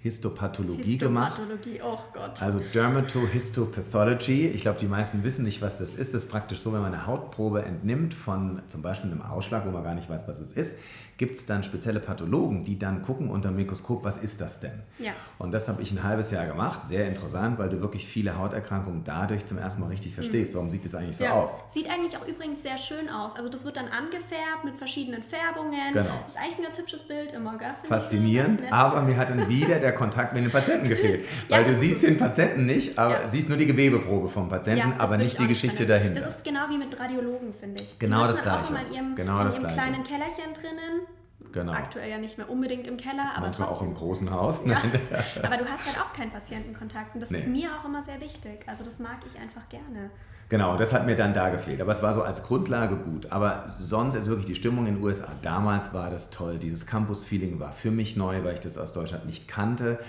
Histopathologie, 0.04 0.98
gemacht. 0.98 1.38
Histopathologie, 1.38 1.80
oh 1.82 1.98
Gott. 2.14 2.42
Also 2.42 2.60
Dermatohistopathology. 2.60 4.48
Ich 4.48 4.62
glaube, 4.62 4.78
die 4.78 4.88
meisten 4.88 5.24
wissen 5.24 5.46
nicht, 5.46 5.62
was 5.62 5.78
das 5.78 5.96
ist. 5.96 6.14
Das 6.14 6.26
ist 6.26 6.30
praktisch 6.30 6.60
so, 6.60 6.74
wenn 6.74 6.82
man 6.82 6.94
eine 6.94 7.08
Hautprobe 7.08 7.64
entnimmt 7.64 8.14
von 8.14 8.62
zum 8.68 8.82
Beispiel 8.82 9.10
einem 9.10 9.22
Ausschlag, 9.22 9.66
wo 9.66 9.72
man 9.72 9.82
gar 9.82 9.96
nicht 9.96 10.10
weiß, 10.10 10.28
was 10.28 10.42
es 10.42 10.52
ist, 10.52 10.78
gibt 11.18 11.36
es 11.36 11.46
dann 11.46 11.64
spezielle 11.64 12.02
Pathologen, 12.02 12.66
die 12.66 12.78
dann 12.78 13.02
gucken 13.02 13.30
unter 13.30 13.50
dem 13.50 13.56
Mikroskop, 13.56 14.04
was 14.04 14.18
ist 14.18 14.42
das 14.42 14.60
denn? 14.60 14.82
Ja. 15.00 15.14
Und 15.38 15.54
das 15.54 15.70
habe 15.70 15.82
ich 15.82 15.92
ein 15.92 16.04
halbes 16.04 16.32
Jahr 16.32 16.48
gemacht. 16.48 16.86
Sehr 16.86 17.08
interessant, 17.08 17.60
weil 17.60 17.70
du 17.70 17.80
wirklich 17.80 18.06
viele 18.06 18.38
Hauterkrankungen 18.38 19.06
dadurch 19.06 19.46
zum 19.46 19.58
ersten 19.58 19.82
Mal 19.82 19.88
richtig 19.88 20.16
verstehst. 20.16 20.52
Mhm. 20.52 20.58
Warum 20.58 20.70
sieht 20.70 20.84
das 20.84 20.96
eigentlich 20.96 21.16
so 21.16 21.24
ja. 21.24 21.34
aus? 21.34 21.72
Sieht 21.72 21.90
eigentlich 21.90 22.18
auch 22.18 22.28
übrigens 22.28 22.62
sehr 22.62 22.78
schön 22.78 23.10
aus. 23.10 23.38
Also 23.38 23.48
das 23.48 23.64
wird 23.64 23.78
dann 23.78 23.88
angefärbt 23.88 24.66
mit 24.66 24.76
verschiedenen 24.76 25.24
Färbungen. 25.24 25.94
Genau. 25.94 26.26
Ist 26.28 26.38
eigentlich 26.38 26.58
ein 26.58 26.64
ganz 26.64 26.78
hübsches 26.78 27.04
Bild 27.04 27.32
immer, 27.32 27.58
gell? 27.58 27.74
Faszinierend, 27.88 28.62
aber 28.72 29.02
mir 29.04 29.16
hat 29.16 29.30
dann 29.30 29.48
wieder 29.48 29.80
der 29.80 29.93
Kontakt 29.94 30.34
mit 30.34 30.44
dem 30.44 30.52
Patienten 30.52 30.90
gefehlt. 30.90 31.26
ja, 31.50 31.58
weil 31.58 31.66
du 31.66 31.76
siehst 31.76 32.04
den 32.04 32.18
Patienten 32.18 32.66
nicht, 32.66 32.98
aber 32.98 33.22
ja. 33.22 33.28
siehst 33.28 33.50
nur 33.50 33.58
die 33.58 33.66
Gewebeprobe 33.66 34.30
vom 34.30 34.50
Patienten, 34.50 34.94
aber 34.98 35.18
nicht 35.18 35.40
die 35.40 35.48
Geschichte 35.48 35.86
dahinter. 35.86 36.22
Das 36.22 36.38
ist 36.38 36.46
genau 36.46 36.70
wie 36.70 36.78
mit 36.78 37.00
Radiologen, 37.00 37.54
finde 37.54 37.82
ich. 37.84 37.98
Genau 38.00 38.28
das 38.28 38.42
Gleiche. 38.42 38.64
Auch 38.64 38.70
immer 38.70 38.88
in 38.88 38.94
ihrem, 38.94 39.16
genau 39.16 39.40
in 39.40 39.46
das 39.46 39.60
ihrem 39.60 39.72
kleinen 39.72 40.04
Kellerchen 40.04 40.54
drinnen 40.54 41.08
Genau. 41.54 41.72
Aktuell 41.72 42.10
ja 42.10 42.18
nicht 42.18 42.38
mehr 42.38 42.50
unbedingt 42.50 42.88
im 42.88 42.98
Keller, 42.98 43.32
aber 43.36 43.46
Manchmal 43.46 43.68
trotzdem. 43.68 43.88
auch 43.88 43.92
im 43.92 43.94
großen 43.94 44.32
Haus. 44.32 44.66
Ja. 44.66 44.82
aber 45.44 45.58
du 45.58 45.66
hast 45.66 45.86
halt 45.86 46.00
auch 46.02 46.12
keinen 46.12 46.32
Patientenkontakt 46.32 47.14
und 47.14 47.22
das 47.22 47.30
nee. 47.30 47.38
ist 47.38 47.48
mir 47.48 47.70
auch 47.80 47.86
immer 47.86 48.02
sehr 48.02 48.20
wichtig. 48.20 48.66
Also 48.68 48.84
das 48.84 49.00
mag 49.00 49.20
ich 49.28 49.40
einfach 49.40 49.70
gerne. 49.70 50.10
Genau, 50.50 50.76
das 50.76 50.94
hat 50.94 51.06
mir 51.06 51.16
dann 51.16 51.34
da 51.34 51.50
gefehlt. 51.50 51.80
Aber 51.80 51.92
es 51.92 52.02
war 52.02 52.12
so 52.12 52.24
als 52.24 52.44
Grundlage 52.44 52.98
gut. 52.98 53.32
Aber 53.32 53.66
sonst 53.70 54.16
ist 54.16 54.28
wirklich 54.28 54.48
die 54.48 54.56
Stimmung 54.56 54.88
in 54.88 54.96
den 54.96 55.04
USA. 55.04 55.32
Damals 55.42 55.94
war 55.94 56.10
das 56.10 56.32
toll. 56.32 56.58
Dieses 56.58 56.86
Campus-Feeling 56.86 57.60
war 57.60 57.72
für 57.72 57.92
mich 57.92 58.16
neu, 58.16 58.44
weil 58.44 58.56
ich 58.56 58.60
das 58.60 58.78
aus 58.78 58.92
Deutschland 58.92 59.26
nicht 59.26 59.48
kannte. 59.48 60.00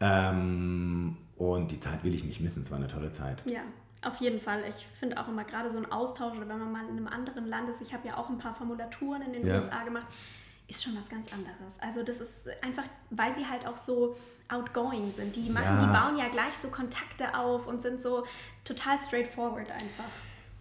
Ähm, 0.00 1.16
und 1.36 1.70
die 1.70 1.78
Zeit 1.78 2.04
will 2.04 2.14
ich 2.14 2.24
nicht 2.24 2.40
missen. 2.40 2.62
Es 2.62 2.70
war 2.70 2.78
eine 2.78 2.88
tolle 2.88 3.10
Zeit. 3.10 3.42
Ja, 3.46 3.62
auf 4.02 4.16
jeden 4.16 4.40
Fall. 4.40 4.60
Ich 4.68 4.86
finde 4.98 5.18
auch 5.18 5.28
immer 5.28 5.44
gerade 5.44 5.70
so 5.70 5.78
ein 5.78 5.90
Austausch 5.90 6.36
oder 6.36 6.48
wenn 6.48 6.58
man 6.58 6.70
mal 6.70 6.84
in 6.84 6.96
einem 6.96 7.08
anderen 7.08 7.46
Land 7.46 7.68
ist. 7.70 7.80
Ich 7.80 7.94
habe 7.94 8.06
ja 8.06 8.16
auch 8.16 8.28
ein 8.28 8.38
paar 8.38 8.54
Formulaturen 8.54 9.22
in 9.22 9.32
den 9.32 9.46
ja. 9.46 9.54
USA 9.54 9.82
gemacht 9.82 10.06
ist 10.74 10.84
schon 10.84 10.96
was 10.96 11.08
ganz 11.08 11.32
anderes. 11.32 11.78
Also 11.80 12.02
das 12.02 12.20
ist 12.20 12.48
einfach, 12.62 12.84
weil 13.10 13.34
sie 13.34 13.46
halt 13.46 13.66
auch 13.66 13.76
so 13.76 14.16
outgoing 14.48 15.12
sind. 15.16 15.36
Die 15.36 15.48
machen, 15.50 15.78
ja. 15.78 15.80
die 15.80 15.86
bauen 15.86 16.16
ja 16.18 16.28
gleich 16.28 16.54
so 16.54 16.68
Kontakte 16.68 17.36
auf 17.36 17.66
und 17.66 17.80
sind 17.80 18.02
so 18.02 18.24
total 18.64 18.98
straightforward 18.98 19.70
einfach. 19.70 20.10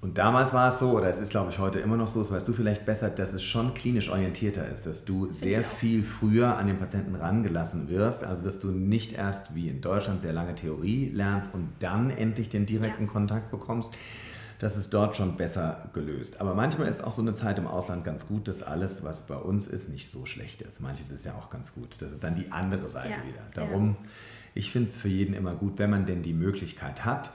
Und 0.01 0.17
damals 0.17 0.51
war 0.51 0.67
es 0.67 0.79
so, 0.79 0.91
oder 0.91 1.07
es 1.07 1.17
ist, 1.17 1.29
glaube 1.29 1.49
ich, 1.51 1.59
heute 1.59 1.79
immer 1.79 1.95
noch 1.95 2.09
so, 2.09 2.19
das 2.19 2.29
weißt 2.29 2.45
du 2.45 2.51
vielleicht 2.51 2.85
besser, 2.85 3.09
dass 3.09 3.31
es 3.31 3.41
schon 3.41 3.73
klinisch 3.73 4.09
orientierter 4.09 4.67
ist, 4.67 4.85
dass 4.85 5.05
du 5.05 5.29
sehr 5.29 5.63
viel 5.63 6.03
früher 6.03 6.57
an 6.57 6.67
den 6.67 6.77
Patienten 6.77 7.15
rangelassen 7.15 7.87
wirst, 7.87 8.25
also 8.25 8.43
dass 8.43 8.59
du 8.59 8.71
nicht 8.71 9.13
erst 9.13 9.55
wie 9.55 9.69
in 9.69 9.79
Deutschland 9.79 10.19
sehr 10.19 10.33
lange 10.33 10.55
Theorie 10.55 11.09
lernst 11.13 11.53
und 11.53 11.69
dann 11.79 12.09
endlich 12.09 12.49
den 12.49 12.65
direkten 12.65 13.05
ja. 13.05 13.11
Kontakt 13.11 13.49
bekommst, 13.49 13.95
das 14.63 14.77
ist 14.77 14.93
dort 14.93 15.17
schon 15.17 15.35
besser 15.35 15.89
gelöst. 15.91 16.39
Aber 16.39 16.55
manchmal 16.55 16.87
ist 16.87 17.03
auch 17.03 17.11
so 17.11 17.21
eine 17.21 17.33
Zeit 17.33 17.59
im 17.59 17.67
Ausland 17.67 18.05
ganz 18.05 18.29
gut, 18.29 18.47
dass 18.47 18.63
alles, 18.63 19.03
was 19.03 19.27
bei 19.27 19.35
uns 19.35 19.67
ist, 19.67 19.89
nicht 19.89 20.09
so 20.09 20.25
schlecht 20.25 20.61
ist. 20.61 20.79
Manches 20.79 21.11
ist 21.11 21.25
ja 21.25 21.33
auch 21.35 21.49
ganz 21.49 21.73
gut. 21.75 22.01
Das 22.01 22.13
ist 22.13 22.23
dann 22.23 22.35
die 22.35 22.49
andere 22.49 22.87
Seite 22.87 23.19
ja, 23.19 23.27
wieder. 23.27 23.41
Darum, 23.53 23.97
ja. 24.01 24.09
ich 24.55 24.71
finde 24.71 24.87
es 24.87 24.95
für 24.95 25.09
jeden 25.09 25.33
immer 25.33 25.53
gut, 25.53 25.79
wenn 25.79 25.89
man 25.89 26.05
denn 26.05 26.23
die 26.23 26.31
Möglichkeit 26.31 27.03
hat, 27.03 27.31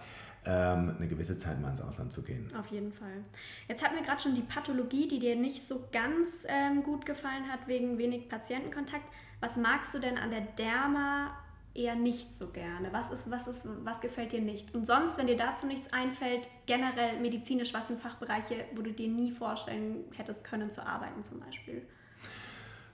ähm, 0.46 0.94
eine 0.96 1.06
gewisse 1.06 1.36
Zeit 1.36 1.60
mal 1.60 1.68
ins 1.68 1.82
Ausland 1.82 2.14
zu 2.14 2.22
gehen. 2.22 2.50
Auf 2.58 2.68
jeden 2.68 2.94
Fall. 2.94 3.24
Jetzt 3.68 3.84
hatten 3.84 3.96
wir 3.96 4.02
gerade 4.02 4.22
schon 4.22 4.34
die 4.34 4.40
Pathologie, 4.40 5.06
die 5.06 5.18
dir 5.18 5.36
nicht 5.36 5.68
so 5.68 5.84
ganz 5.92 6.46
ähm, 6.48 6.82
gut 6.82 7.04
gefallen 7.04 7.46
hat 7.52 7.68
wegen 7.68 7.98
wenig 7.98 8.30
Patientenkontakt. 8.30 9.06
Was 9.40 9.58
magst 9.58 9.92
du 9.92 9.98
denn 9.98 10.16
an 10.16 10.30
der 10.30 10.40
Derma 10.56 11.36
eher 11.78 11.94
nicht 11.94 12.36
so 12.36 12.48
gerne? 12.50 12.92
Was, 12.92 13.10
ist, 13.10 13.30
was, 13.30 13.46
ist, 13.46 13.68
was 13.84 14.00
gefällt 14.00 14.32
dir 14.32 14.40
nicht? 14.40 14.74
Und 14.74 14.86
sonst, 14.86 15.16
wenn 15.16 15.26
dir 15.26 15.36
dazu 15.36 15.66
nichts 15.66 15.92
einfällt, 15.92 16.48
generell 16.66 17.20
medizinisch, 17.20 17.72
was 17.72 17.86
sind 17.86 18.00
Fachbereiche, 18.00 18.64
wo 18.74 18.82
du 18.82 18.92
dir 18.92 19.08
nie 19.08 19.30
vorstellen 19.30 20.04
hättest 20.16 20.44
können 20.44 20.70
zu 20.70 20.84
arbeiten 20.84 21.22
zum 21.22 21.40
Beispiel? 21.40 21.86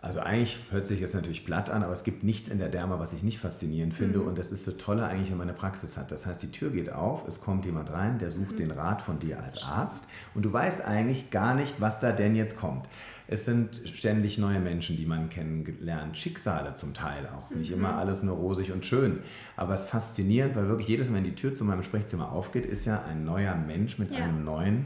Also 0.04 0.20
eigentlich 0.20 0.58
hört 0.70 0.86
sich 0.86 1.00
das 1.00 1.14
natürlich 1.14 1.46
platt 1.46 1.70
an, 1.70 1.82
aber 1.82 1.92
es 1.92 2.04
gibt 2.04 2.24
nichts 2.24 2.48
in 2.48 2.58
der 2.58 2.68
Derma, 2.68 2.98
was 2.98 3.14
ich 3.14 3.22
nicht 3.22 3.38
faszinierend 3.38 3.94
finde. 3.94 4.18
Mhm. 4.18 4.26
Und 4.26 4.38
das 4.38 4.52
ist 4.52 4.64
so 4.64 4.72
tolle 4.72 5.06
eigentlich, 5.06 5.30
wenn 5.30 5.38
man 5.38 5.48
eine 5.48 5.56
Praxis 5.56 5.96
hat. 5.96 6.12
Das 6.12 6.26
heißt, 6.26 6.42
die 6.42 6.50
Tür 6.50 6.68
geht 6.68 6.92
auf, 6.92 7.26
es 7.26 7.40
kommt 7.40 7.64
jemand 7.64 7.90
rein, 7.90 8.18
der 8.18 8.28
sucht 8.28 8.52
mhm. 8.52 8.56
den 8.56 8.70
Rat 8.72 9.00
von 9.00 9.18
dir 9.18 9.42
als 9.42 9.62
Arzt 9.62 10.06
und 10.34 10.42
du 10.42 10.52
weißt 10.52 10.84
eigentlich 10.84 11.30
gar 11.30 11.54
nicht, 11.54 11.80
was 11.80 12.00
da 12.00 12.12
denn 12.12 12.36
jetzt 12.36 12.58
kommt. 12.58 12.86
Es 13.28 13.46
sind 13.46 13.80
ständig 13.94 14.36
neue 14.36 14.60
Menschen, 14.60 14.98
die 14.98 15.06
man 15.06 15.30
kennengelernt, 15.30 16.18
Schicksale 16.18 16.74
zum 16.74 16.92
Teil 16.92 17.26
auch. 17.34 17.46
Es 17.46 17.52
ist 17.52 17.58
nicht 17.58 17.70
mhm. 17.70 17.78
immer 17.78 17.96
alles 17.96 18.22
nur 18.22 18.36
rosig 18.36 18.72
und 18.72 18.84
schön. 18.84 19.20
Aber 19.56 19.72
es 19.72 19.84
ist 19.84 19.88
faszinierend, 19.88 20.54
weil 20.54 20.68
wirklich 20.68 20.88
jedes 20.88 21.08
Mal, 21.08 21.16
wenn 21.16 21.24
die 21.24 21.34
Tür 21.34 21.54
zu 21.54 21.64
meinem 21.64 21.82
Sprechzimmer 21.82 22.30
aufgeht, 22.30 22.66
ist 22.66 22.84
ja 22.84 23.02
ein 23.04 23.24
neuer 23.24 23.54
Mensch 23.54 23.98
mit 23.98 24.10
ja. 24.10 24.18
einem 24.18 24.44
neuen 24.44 24.84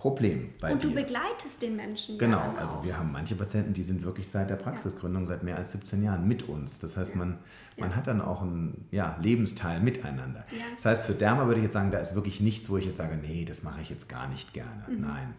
Problem 0.00 0.54
bei 0.60 0.72
Und 0.72 0.82
du 0.82 0.88
dir. 0.88 1.02
begleitest 1.02 1.60
den 1.60 1.76
Menschen. 1.76 2.16
Genau, 2.16 2.38
ja 2.38 2.54
also 2.54 2.82
wir 2.82 2.96
haben 2.96 3.12
manche 3.12 3.36
Patienten, 3.36 3.74
die 3.74 3.82
sind 3.82 4.02
wirklich 4.02 4.26
seit 4.28 4.48
der 4.48 4.56
Praxisgründung, 4.56 5.26
seit 5.26 5.42
mehr 5.42 5.56
als 5.56 5.72
17 5.72 6.02
Jahren 6.02 6.26
mit 6.26 6.48
uns. 6.48 6.78
Das 6.78 6.96
heißt, 6.96 7.16
man, 7.16 7.36
man 7.76 7.94
hat 7.94 8.06
dann 8.06 8.22
auch 8.22 8.40
einen 8.40 8.86
ja, 8.90 9.18
Lebensteil 9.20 9.78
miteinander. 9.80 10.46
Das 10.74 10.86
heißt, 10.86 11.04
für 11.04 11.12
Derma 11.12 11.46
würde 11.46 11.60
ich 11.60 11.64
jetzt 11.64 11.74
sagen, 11.74 11.90
da 11.90 11.98
ist 11.98 12.14
wirklich 12.14 12.40
nichts, 12.40 12.70
wo 12.70 12.78
ich 12.78 12.86
jetzt 12.86 12.96
sage, 12.96 13.18
nee, 13.18 13.44
das 13.44 13.62
mache 13.62 13.82
ich 13.82 13.90
jetzt 13.90 14.08
gar 14.08 14.26
nicht 14.26 14.54
gerne. 14.54 14.84
Mhm. 14.88 15.00
Nein. 15.02 15.34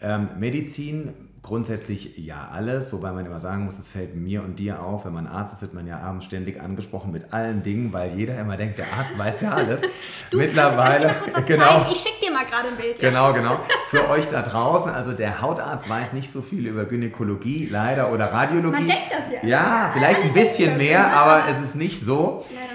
Ähm, 0.00 0.28
Medizin 0.38 1.14
Grundsätzlich 1.46 2.16
ja 2.16 2.48
alles, 2.52 2.92
wobei 2.92 3.12
man 3.12 3.24
immer 3.24 3.38
sagen 3.38 3.66
muss, 3.66 3.78
es 3.78 3.86
fällt 3.86 4.16
mir 4.16 4.42
und 4.42 4.58
dir 4.58 4.82
auf, 4.82 5.04
wenn 5.04 5.12
man 5.12 5.28
Arzt 5.28 5.54
ist, 5.54 5.62
wird 5.62 5.74
man 5.74 5.86
ja 5.86 6.00
abends 6.00 6.26
ständig 6.26 6.60
angesprochen 6.60 7.12
mit 7.12 7.32
allen 7.32 7.62
Dingen, 7.62 7.92
weil 7.92 8.12
jeder 8.14 8.36
immer 8.36 8.56
denkt, 8.56 8.78
der 8.78 8.86
Arzt 8.98 9.16
weiß 9.16 9.42
ja 9.42 9.52
alles. 9.52 9.80
du, 10.32 10.38
Mittlerweile, 10.38 11.14
kannst, 11.32 11.46
genau, 11.46 11.86
ich 11.88 11.98
schicke 11.98 12.26
dir 12.26 12.32
mal 12.32 12.44
gerade 12.44 12.66
ein 12.66 12.76
Bild. 12.76 13.00
Ja. 13.00 13.10
Genau, 13.10 13.32
genau. 13.32 13.60
Für 13.86 14.10
euch 14.10 14.28
da 14.28 14.42
draußen, 14.42 14.90
also 14.90 15.12
der 15.12 15.40
Hautarzt 15.40 15.88
weiß 15.88 16.14
nicht 16.14 16.32
so 16.32 16.42
viel 16.42 16.66
über 16.66 16.84
Gynäkologie, 16.84 17.68
leider 17.70 18.12
oder 18.12 18.32
Radiologie. 18.32 18.78
Man 18.78 18.86
denkt 18.88 19.12
das 19.12 19.32
ja. 19.32 19.48
Ja, 19.48 19.90
vielleicht 19.92 20.22
ein 20.22 20.32
bisschen 20.32 20.76
mehr, 20.76 21.16
aber 21.16 21.48
es 21.48 21.62
ist 21.62 21.76
nicht 21.76 22.00
so. 22.00 22.44
Nein. 22.52 22.65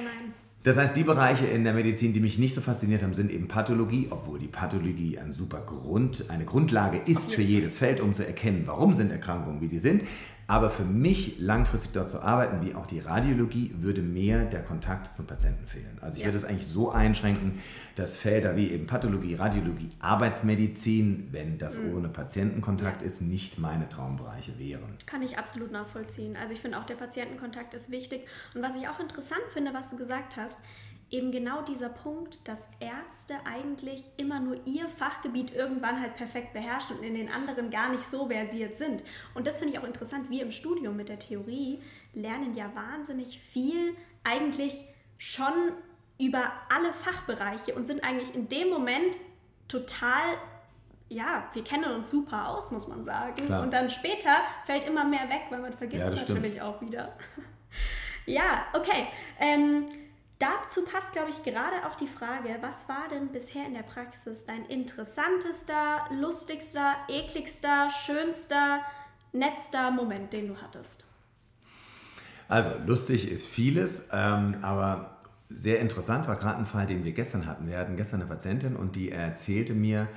Das 0.63 0.77
heißt, 0.77 0.95
die 0.95 1.03
Bereiche 1.03 1.47
in 1.47 1.63
der 1.63 1.73
Medizin, 1.73 2.13
die 2.13 2.19
mich 2.19 2.37
nicht 2.37 2.53
so 2.53 2.61
fasziniert 2.61 3.01
haben, 3.01 3.15
sind 3.15 3.31
eben 3.31 3.47
Pathologie, 3.47 4.07
obwohl 4.11 4.37
die 4.37 4.47
Pathologie 4.47 5.17
ein 5.17 5.33
super 5.33 5.61
Grund, 5.65 6.25
eine 6.27 6.45
Grundlage 6.45 7.01
ist 7.03 7.33
für 7.33 7.41
jedes 7.41 7.79
Feld, 7.79 7.99
um 7.99 8.13
zu 8.13 8.25
erkennen, 8.27 8.63
warum 8.67 8.93
sind 8.93 9.11
Erkrankungen, 9.11 9.59
wie 9.61 9.67
sie 9.67 9.79
sind. 9.79 10.03
Aber 10.51 10.69
für 10.69 10.83
mich 10.83 11.39
langfristig 11.39 11.93
dort 11.93 12.09
zu 12.09 12.21
arbeiten, 12.21 12.61
wie 12.61 12.75
auch 12.75 12.85
die 12.85 12.99
Radiologie, 12.99 13.73
würde 13.77 14.01
mir 14.01 14.43
der 14.43 14.61
Kontakt 14.61 15.15
zum 15.15 15.25
Patienten 15.25 15.65
fehlen. 15.65 15.97
Also 16.01 16.17
ich 16.17 16.23
ja. 16.23 16.27
würde 16.27 16.35
es 16.35 16.43
eigentlich 16.43 16.67
so 16.67 16.91
einschränken, 16.91 17.61
dass 17.95 18.17
Felder 18.17 18.57
wie 18.57 18.69
eben 18.69 18.85
Pathologie, 18.85 19.35
Radiologie, 19.35 19.91
Arbeitsmedizin, 20.01 21.29
wenn 21.31 21.57
das 21.57 21.79
mhm. 21.79 21.95
ohne 21.95 22.09
Patientenkontakt 22.09 22.99
ja. 22.99 23.07
ist, 23.07 23.21
nicht 23.21 23.59
meine 23.59 23.87
Traumbereiche 23.87 24.59
wären. 24.59 24.93
Kann 25.05 25.21
ich 25.21 25.37
absolut 25.37 25.71
nachvollziehen. 25.71 26.35
Also 26.35 26.53
ich 26.53 26.59
finde 26.59 26.79
auch 26.79 26.85
der 26.85 26.95
Patientenkontakt 26.95 27.73
ist 27.73 27.89
wichtig. 27.89 28.27
Und 28.53 28.61
was 28.61 28.75
ich 28.75 28.89
auch 28.89 28.99
interessant 28.99 29.43
finde, 29.53 29.73
was 29.73 29.89
du 29.89 29.95
gesagt 29.95 30.35
hast, 30.35 30.57
eben 31.11 31.31
genau 31.31 31.61
dieser 31.61 31.89
Punkt, 31.89 32.39
dass 32.45 32.67
Ärzte 32.79 33.35
eigentlich 33.45 34.03
immer 34.17 34.39
nur 34.39 34.65
ihr 34.65 34.87
Fachgebiet 34.87 35.53
irgendwann 35.53 36.01
halt 36.01 36.15
perfekt 36.15 36.53
beherrschen 36.53 36.97
und 36.97 37.03
in 37.03 37.13
den 37.13 37.29
anderen 37.29 37.69
gar 37.69 37.89
nicht 37.89 38.03
so 38.03 38.29
versiert 38.29 38.77
sind. 38.77 39.03
Und 39.35 39.45
das 39.45 39.59
finde 39.59 39.73
ich 39.73 39.79
auch 39.79 39.85
interessant. 39.85 40.29
Wir 40.29 40.41
im 40.41 40.51
Studium 40.51 40.95
mit 40.95 41.09
der 41.09 41.19
Theorie 41.19 41.81
lernen 42.13 42.55
ja 42.55 42.71
wahnsinnig 42.73 43.39
viel 43.39 43.95
eigentlich 44.23 44.85
schon 45.17 45.53
über 46.17 46.51
alle 46.69 46.93
Fachbereiche 46.93 47.75
und 47.75 47.87
sind 47.87 48.03
eigentlich 48.03 48.33
in 48.33 48.47
dem 48.47 48.69
Moment 48.69 49.17
total 49.67 50.37
ja, 51.09 51.49
wir 51.51 51.63
kennen 51.65 51.93
uns 51.93 52.09
super 52.09 52.47
aus, 52.47 52.71
muss 52.71 52.87
man 52.87 53.03
sagen. 53.03 53.35
Klar. 53.35 53.63
Und 53.63 53.73
dann 53.73 53.89
später 53.89 54.37
fällt 54.65 54.85
immer 54.85 55.03
mehr 55.03 55.27
weg, 55.29 55.47
weil 55.49 55.59
man 55.59 55.73
vergisst 55.73 56.05
ja, 56.05 56.09
natürlich 56.09 56.53
stimmt. 56.53 56.61
auch 56.61 56.81
wieder. 56.81 57.17
ja, 58.25 58.65
okay. 58.71 59.07
Ähm, 59.37 59.87
Dazu 60.41 60.83
passt, 60.83 61.11
glaube 61.11 61.29
ich, 61.29 61.43
gerade 61.43 61.85
auch 61.87 61.93
die 61.93 62.07
Frage, 62.07 62.49
was 62.61 62.89
war 62.89 63.07
denn 63.11 63.27
bisher 63.27 63.63
in 63.67 63.75
der 63.75 63.83
Praxis 63.83 64.43
dein 64.43 64.65
interessantester, 64.65 66.07
lustigster, 66.19 66.95
ekligster, 67.07 67.89
schönster, 67.91 68.81
netzter 69.33 69.91
Moment, 69.91 70.33
den 70.33 70.47
du 70.47 70.55
hattest? 70.59 71.03
Also 72.47 72.71
lustig 72.87 73.31
ist 73.31 73.45
vieles, 73.45 74.09
ähm, 74.11 74.57
aber 74.63 75.17
sehr 75.47 75.79
interessant 75.79 76.27
war 76.27 76.37
gerade 76.37 76.57
ein 76.57 76.65
Fall, 76.65 76.87
den 76.87 77.03
wir 77.03 77.11
gestern 77.11 77.45
hatten. 77.45 77.67
Wir 77.67 77.77
hatten 77.77 77.95
gestern 77.95 78.21
eine 78.21 78.27
Patientin 78.27 78.75
und 78.75 78.95
die 78.95 79.11
erzählte 79.11 79.75
mir, 79.75 80.07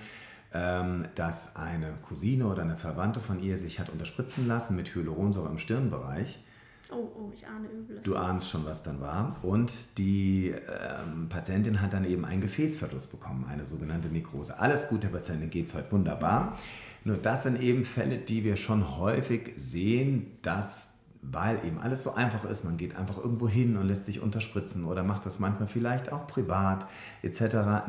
ähm, 0.54 1.06
dass 1.16 1.54
eine 1.54 1.98
Cousine 2.08 2.46
oder 2.46 2.62
eine 2.62 2.78
Verwandte 2.78 3.20
von 3.20 3.42
ihr 3.42 3.58
sich 3.58 3.78
hat 3.78 3.90
unterspritzen 3.90 4.48
lassen 4.48 4.74
mit 4.74 4.94
Hyaluronsäure 4.94 5.50
im 5.50 5.58
Stirnbereich 5.58 6.42
Oh, 6.90 7.08
oh, 7.16 7.30
ich 7.32 7.46
ahne 7.46 7.68
Übles. 7.68 8.02
Du 8.02 8.16
ahnst 8.16 8.50
schon, 8.50 8.64
was 8.66 8.82
dann 8.82 9.00
war. 9.00 9.36
Und 9.42 9.98
die 9.98 10.50
ähm, 10.50 11.28
Patientin 11.28 11.80
hat 11.80 11.92
dann 11.92 12.04
eben 12.04 12.24
einen 12.24 12.42
Gefäßverlust 12.42 13.10
bekommen, 13.10 13.46
eine 13.48 13.64
sogenannte 13.64 14.08
Nekrose. 14.08 14.58
Alles 14.58 14.88
gut, 14.88 15.02
der 15.02 15.08
Patientin 15.08 15.50
geht 15.50 15.68
es 15.68 15.74
heute 15.74 15.90
wunderbar. 15.92 16.58
Nur 17.04 17.16
das 17.16 17.44
sind 17.44 17.60
eben 17.60 17.84
Fälle, 17.84 18.18
die 18.18 18.44
wir 18.44 18.56
schon 18.56 18.98
häufig 18.98 19.52
sehen, 19.56 20.38
dass 20.42 20.90
weil 21.26 21.64
eben 21.64 21.78
alles 21.78 22.02
so 22.02 22.12
einfach 22.12 22.44
ist, 22.44 22.64
man 22.64 22.76
geht 22.76 22.96
einfach 22.96 23.16
irgendwo 23.16 23.48
hin 23.48 23.78
und 23.78 23.86
lässt 23.86 24.04
sich 24.04 24.20
unterspritzen 24.20 24.84
oder 24.84 25.02
macht 25.02 25.24
das 25.24 25.38
manchmal 25.38 25.68
vielleicht 25.68 26.12
auch 26.12 26.26
privat 26.26 26.86
etc. 27.22 27.40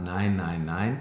Nein, 0.03 0.37
nein, 0.37 0.63
nein. 0.63 0.99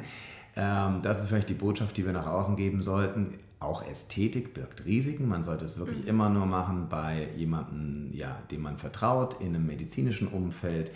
Ähm, 0.56 1.00
das 1.02 1.20
ist 1.20 1.28
vielleicht 1.28 1.48
die 1.48 1.54
Botschaft, 1.54 1.96
die 1.96 2.04
wir 2.04 2.12
nach 2.12 2.26
außen 2.26 2.56
geben 2.56 2.82
sollten 2.82 3.38
auch 3.64 3.86
Ästhetik 3.86 4.54
birgt 4.54 4.84
Risiken. 4.84 5.28
Man 5.28 5.42
sollte 5.42 5.64
es 5.64 5.78
wirklich 5.78 6.02
mhm. 6.02 6.08
immer 6.08 6.28
nur 6.28 6.46
machen 6.46 6.88
bei 6.88 7.28
jemandem, 7.36 8.10
ja, 8.12 8.38
dem 8.50 8.62
man 8.62 8.78
vertraut, 8.78 9.40
in 9.40 9.48
einem 9.48 9.66
medizinischen 9.66 10.28
Umfeld, 10.28 10.92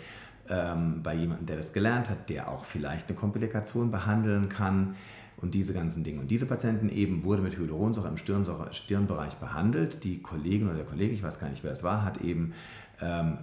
ähm, 0.49 1.01
bei 1.03 1.15
jemandem, 1.15 1.45
der 1.45 1.57
das 1.57 1.73
gelernt 1.73 2.09
hat, 2.09 2.29
der 2.29 2.49
auch 2.49 2.65
vielleicht 2.65 3.09
eine 3.09 3.17
Komplikation 3.17 3.91
behandeln 3.91 4.49
kann 4.49 4.95
und 5.37 5.53
diese 5.53 5.73
ganzen 5.73 6.03
Dinge. 6.03 6.21
Und 6.21 6.31
diese 6.31 6.45
Patientin 6.45 6.89
eben 6.89 7.23
wurde 7.23 7.41
mit 7.41 7.57
Hyaluronsäure 7.57 8.09
im 8.09 8.17
Stirnbereich 8.17 9.35
behandelt. 9.35 10.03
Die 10.03 10.21
Kollegin 10.21 10.67
oder 10.67 10.77
der 10.77 10.85
Kollege, 10.85 11.13
ich 11.13 11.23
weiß 11.23 11.39
gar 11.39 11.49
nicht, 11.49 11.63
wer 11.63 11.71
es 11.71 11.83
war, 11.83 12.03
hat 12.03 12.21
eben 12.21 12.53
ähm, 13.01 13.37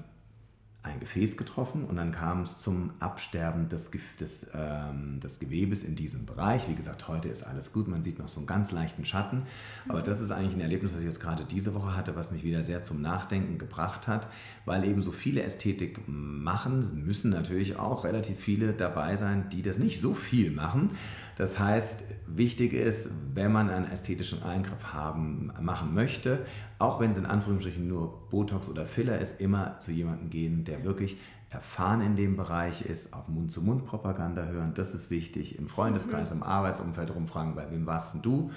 ein 0.86 1.00
Gefäß 1.00 1.36
getroffen 1.36 1.84
und 1.84 1.96
dann 1.96 2.12
kam 2.12 2.42
es 2.42 2.58
zum 2.58 2.92
Absterben 3.00 3.68
des, 3.68 3.90
des, 4.20 4.50
ähm, 4.54 5.20
des 5.20 5.38
Gewebes 5.38 5.84
in 5.84 5.96
diesem 5.96 6.26
Bereich. 6.26 6.68
Wie 6.68 6.74
gesagt, 6.74 7.08
heute 7.08 7.28
ist 7.28 7.42
alles 7.42 7.72
gut, 7.72 7.88
man 7.88 8.02
sieht 8.02 8.18
noch 8.18 8.28
so 8.28 8.40
einen 8.40 8.46
ganz 8.46 8.72
leichten 8.72 9.04
Schatten, 9.04 9.42
aber 9.88 10.02
das 10.02 10.20
ist 10.20 10.30
eigentlich 10.30 10.54
ein 10.54 10.60
Erlebnis, 10.60 10.92
was 10.92 11.00
ich 11.00 11.06
jetzt 11.06 11.20
gerade 11.20 11.44
diese 11.44 11.74
Woche 11.74 11.96
hatte, 11.96 12.16
was 12.16 12.30
mich 12.30 12.44
wieder 12.44 12.64
sehr 12.64 12.82
zum 12.82 13.02
Nachdenken 13.02 13.58
gebracht 13.58 14.08
hat, 14.08 14.28
weil 14.64 14.84
eben 14.84 15.02
so 15.02 15.12
viele 15.12 15.42
Ästhetik 15.42 16.00
machen, 16.06 16.84
müssen 17.04 17.30
natürlich 17.30 17.76
auch 17.78 18.04
relativ 18.04 18.38
viele 18.38 18.72
dabei 18.72 19.16
sein, 19.16 19.48
die 19.50 19.62
das 19.62 19.78
nicht 19.78 20.00
so 20.00 20.14
viel 20.14 20.50
machen. 20.50 20.90
Das 21.36 21.58
heißt, 21.58 22.04
wichtig 22.26 22.72
ist, 22.72 23.10
wenn 23.34 23.52
man 23.52 23.68
einen 23.68 23.84
ästhetischen 23.90 24.42
Eingriff 24.42 24.94
haben, 24.94 25.52
machen 25.60 25.94
möchte, 25.94 26.46
auch 26.78 26.98
wenn 26.98 27.10
es 27.10 27.18
in 27.18 27.26
Anführungsstrichen 27.26 27.86
nur 27.86 28.28
Botox 28.30 28.70
oder 28.70 28.86
Filler 28.86 29.18
ist, 29.18 29.38
immer 29.40 29.78
zu 29.78 29.92
jemandem 29.92 30.30
gehen, 30.30 30.64
der 30.64 30.82
wirklich 30.82 31.18
erfahren 31.50 32.00
in 32.00 32.16
dem 32.16 32.36
Bereich 32.36 32.82
ist, 32.82 33.12
auf 33.12 33.28
Mund-zu-Mund-Propaganda 33.28 34.46
hören, 34.46 34.72
das 34.74 34.94
ist 34.94 35.10
wichtig, 35.10 35.58
im 35.58 35.68
Freundeskreis, 35.68 36.30
im 36.30 36.42
Arbeitsumfeld 36.42 37.14
rumfragen, 37.14 37.54
bei 37.54 37.70
wem 37.70 37.86
warst 37.86 38.14
denn 38.14 38.22
du? 38.22 38.50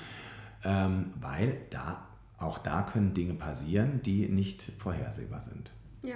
Ähm, 0.63 1.13
weil 1.19 1.57
da, 1.69 2.07
auch 2.37 2.57
da 2.57 2.81
können 2.83 3.13
Dinge 3.13 3.33
passieren, 3.33 4.01
die 4.03 4.27
nicht 4.27 4.71
vorhersehbar 4.79 5.41
sind. 5.41 5.71
Ja, 6.01 6.15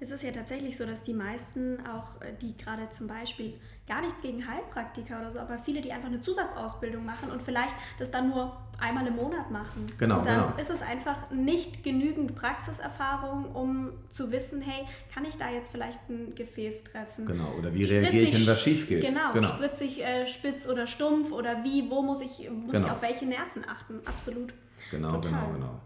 es 0.00 0.10
ist 0.10 0.22
ja 0.22 0.30
tatsächlich 0.30 0.76
so, 0.76 0.86
dass 0.86 1.02
die 1.02 1.14
meisten 1.14 1.78
auch, 1.86 2.20
äh, 2.22 2.32
die 2.40 2.56
gerade 2.56 2.90
zum 2.90 3.06
Beispiel 3.06 3.54
gar 3.86 4.02
nichts 4.02 4.22
gegen 4.22 4.46
Heilpraktiker 4.46 5.18
oder 5.18 5.30
so, 5.30 5.40
aber 5.40 5.58
viele, 5.58 5.80
die 5.80 5.92
einfach 5.92 6.08
eine 6.08 6.20
Zusatzausbildung 6.20 7.04
machen 7.04 7.30
und 7.30 7.42
vielleicht 7.42 7.74
das 7.98 8.10
dann 8.10 8.28
nur 8.28 8.56
einmal 8.78 9.06
im 9.06 9.16
Monat 9.16 9.50
machen. 9.50 9.86
Genau. 9.98 10.18
Und 10.18 10.26
dann 10.26 10.42
genau. 10.42 10.58
ist 10.58 10.70
es 10.70 10.82
einfach 10.82 11.30
nicht 11.30 11.82
genügend 11.82 12.36
Praxiserfahrung, 12.36 13.46
um 13.54 13.90
zu 14.10 14.30
wissen, 14.30 14.60
hey, 14.60 14.86
kann 15.12 15.24
ich 15.24 15.36
da 15.36 15.50
jetzt 15.50 15.72
vielleicht 15.72 15.98
ein 16.08 16.34
Gefäß 16.34 16.84
treffen? 16.84 17.26
Genau. 17.26 17.54
Oder 17.58 17.74
wie 17.74 17.84
reagiere 17.84 18.24
ich, 18.24 18.34
wenn 18.34 18.46
was 18.46 18.60
schief 18.60 18.86
geht? 18.86 19.04
Genau. 19.04 19.32
genau. 19.32 19.48
Spritze 19.48 19.84
ich 19.84 20.04
äh, 20.04 20.26
spitz 20.26 20.68
oder 20.68 20.86
stumpf 20.86 21.32
oder 21.32 21.64
wie, 21.64 21.90
wo 21.90 22.02
muss 22.02 22.20
ich, 22.20 22.48
muss 22.50 22.72
genau. 22.72 22.86
ich 22.86 22.92
auf 22.92 23.02
welche 23.02 23.26
Nerven 23.26 23.64
achten? 23.68 24.00
Absolut. 24.04 24.52
Genau, 24.90 25.12
Total. 25.12 25.32
genau, 25.32 25.52
genau. 25.52 25.80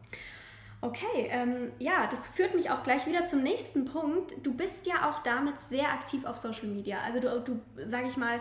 Okay, 0.85 1.29
ähm, 1.31 1.71
ja, 1.79 2.09
das 2.11 2.27
führt 2.27 2.57
mich 2.57 2.71
auch 2.71 2.83
gleich 2.83 3.07
wieder 3.07 3.25
zum 3.25 3.45
nächsten 3.45 3.85
Punkt. 3.85 4.35
Du 4.43 4.53
bist 4.53 4.85
ja 4.89 5.09
auch 5.09 5.23
damit 5.23 5.61
sehr 5.61 5.89
aktiv 5.89 6.25
auf 6.25 6.37
Social 6.37 6.67
Media. 6.67 6.99
Also 7.07 7.21
du, 7.21 7.41
du 7.41 7.61
sage 7.85 8.09
ich 8.09 8.17
mal, 8.17 8.41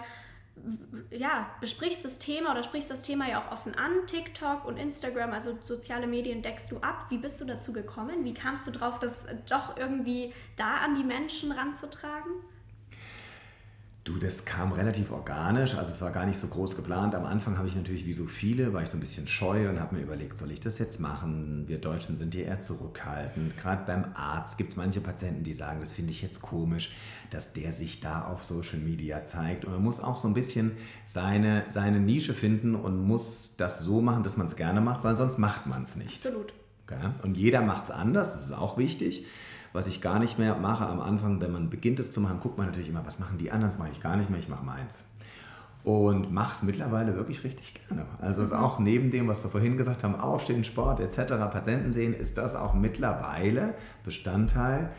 ja, 1.11 1.51
besprichst 1.59 2.03
das 2.03 2.17
Thema 2.17 2.51
oder 2.51 2.63
sprichst 2.63 2.89
das 2.89 3.03
Thema 3.03 3.29
ja 3.29 3.43
auch 3.43 3.51
offen 3.51 3.75
an. 3.75 4.07
TikTok 4.07 4.65
und 4.65 4.77
Instagram, 4.77 5.33
also 5.33 5.55
soziale 5.61 6.07
Medien 6.07 6.41
deckst 6.41 6.71
du 6.71 6.77
ab. 6.77 7.05
Wie 7.09 7.19
bist 7.19 7.39
du 7.41 7.45
dazu 7.45 7.73
gekommen? 7.73 8.25
Wie 8.25 8.33
kamst 8.33 8.65
du 8.65 8.71
drauf, 8.71 8.97
das 8.97 9.27
doch 9.47 9.77
irgendwie 9.77 10.33
da 10.55 10.77
an 10.77 10.95
die 10.95 11.03
Menschen 11.03 11.51
ranzutragen? 11.51 12.31
Du, 14.03 14.17
das 14.17 14.45
kam 14.45 14.71
relativ 14.71 15.11
organisch, 15.11 15.75
also 15.75 15.91
es 15.91 16.01
war 16.01 16.09
gar 16.09 16.25
nicht 16.25 16.39
so 16.39 16.47
groß 16.47 16.75
geplant. 16.75 17.13
Am 17.13 17.23
Anfang 17.23 17.59
habe 17.59 17.67
ich 17.67 17.75
natürlich 17.75 18.03
wie 18.07 18.13
so 18.13 18.25
viele, 18.25 18.73
war 18.73 18.81
ich 18.81 18.89
so 18.89 18.97
ein 18.97 18.99
bisschen 18.99 19.27
scheu 19.27 19.69
und 19.69 19.79
habe 19.79 19.95
mir 19.95 20.01
überlegt, 20.01 20.39
soll 20.39 20.49
ich 20.49 20.59
das 20.59 20.79
jetzt 20.79 20.99
machen? 20.99 21.65
Wir 21.67 21.77
Deutschen 21.77 22.15
sind 22.15 22.33
hier 22.33 22.45
eher 22.45 22.59
zurückhaltend. 22.59 23.55
Gerade 23.57 23.83
beim 23.85 24.05
Arzt 24.15 24.57
gibt 24.57 24.71
es 24.71 24.75
manche 24.75 25.01
Patienten, 25.01 25.43
die 25.43 25.53
sagen, 25.53 25.81
das 25.81 25.93
finde 25.93 26.11
ich 26.11 26.23
jetzt 26.23 26.41
komisch, 26.41 26.91
dass 27.29 27.53
der 27.53 27.71
sich 27.71 27.99
da 27.99 28.23
auf 28.23 28.43
Social 28.43 28.79
Media 28.79 29.23
zeigt. 29.23 29.65
Und 29.65 29.73
man 29.73 29.83
muss 29.83 29.99
auch 29.99 30.17
so 30.17 30.27
ein 30.27 30.33
bisschen 30.33 30.71
seine, 31.05 31.65
seine 31.67 31.99
Nische 31.99 32.33
finden 32.33 32.73
und 32.73 33.05
muss 33.05 33.55
das 33.55 33.81
so 33.81 34.01
machen, 34.01 34.23
dass 34.23 34.35
man 34.35 34.47
es 34.47 34.55
gerne 34.55 34.81
macht, 34.81 35.03
weil 35.03 35.15
sonst 35.15 35.37
macht 35.37 35.67
man 35.67 35.83
es 35.83 35.95
nicht. 35.95 36.25
Absolut. 36.25 36.53
Und 37.23 37.37
jeder 37.37 37.61
macht 37.61 37.85
es 37.85 37.91
anders, 37.91 38.33
das 38.33 38.45
ist 38.45 38.51
auch 38.51 38.77
wichtig. 38.77 39.25
Was 39.73 39.87
ich 39.87 40.01
gar 40.01 40.19
nicht 40.19 40.37
mehr 40.37 40.55
mache 40.55 40.85
am 40.85 40.99
Anfang, 40.99 41.39
wenn 41.41 41.51
man 41.51 41.69
beginnt 41.69 41.99
es 41.99 42.11
zu 42.11 42.19
machen, 42.21 42.39
guckt 42.39 42.57
man 42.57 42.67
natürlich 42.67 42.89
immer, 42.89 43.05
was 43.05 43.19
machen 43.19 43.37
die 43.37 43.51
anderen, 43.51 43.71
das 43.71 43.79
mache 43.79 43.91
ich 43.91 44.01
gar 44.01 44.17
nicht 44.17 44.29
mehr, 44.29 44.39
ich 44.39 44.49
mache 44.49 44.65
meins. 44.65 45.05
Und 45.83 46.31
mache 46.31 46.53
es 46.53 46.61
mittlerweile 46.61 47.15
wirklich 47.15 47.43
richtig 47.43 47.87
gerne. 47.87 48.05
Also 48.19 48.43
ist 48.43 48.51
mhm. 48.51 48.59
auch 48.59 48.79
neben 48.79 49.09
dem, 49.09 49.27
was 49.27 49.43
wir 49.43 49.49
vorhin 49.49 49.77
gesagt 49.77 50.03
haben, 50.03 50.15
Aufstehen, 50.15 50.63
Sport 50.63 50.99
etc., 50.99 51.33
Patienten 51.51 51.91
sehen, 51.91 52.13
ist 52.13 52.37
das 52.37 52.55
auch 52.55 52.73
mittlerweile 52.73 53.73
Bestandteil 54.03 54.91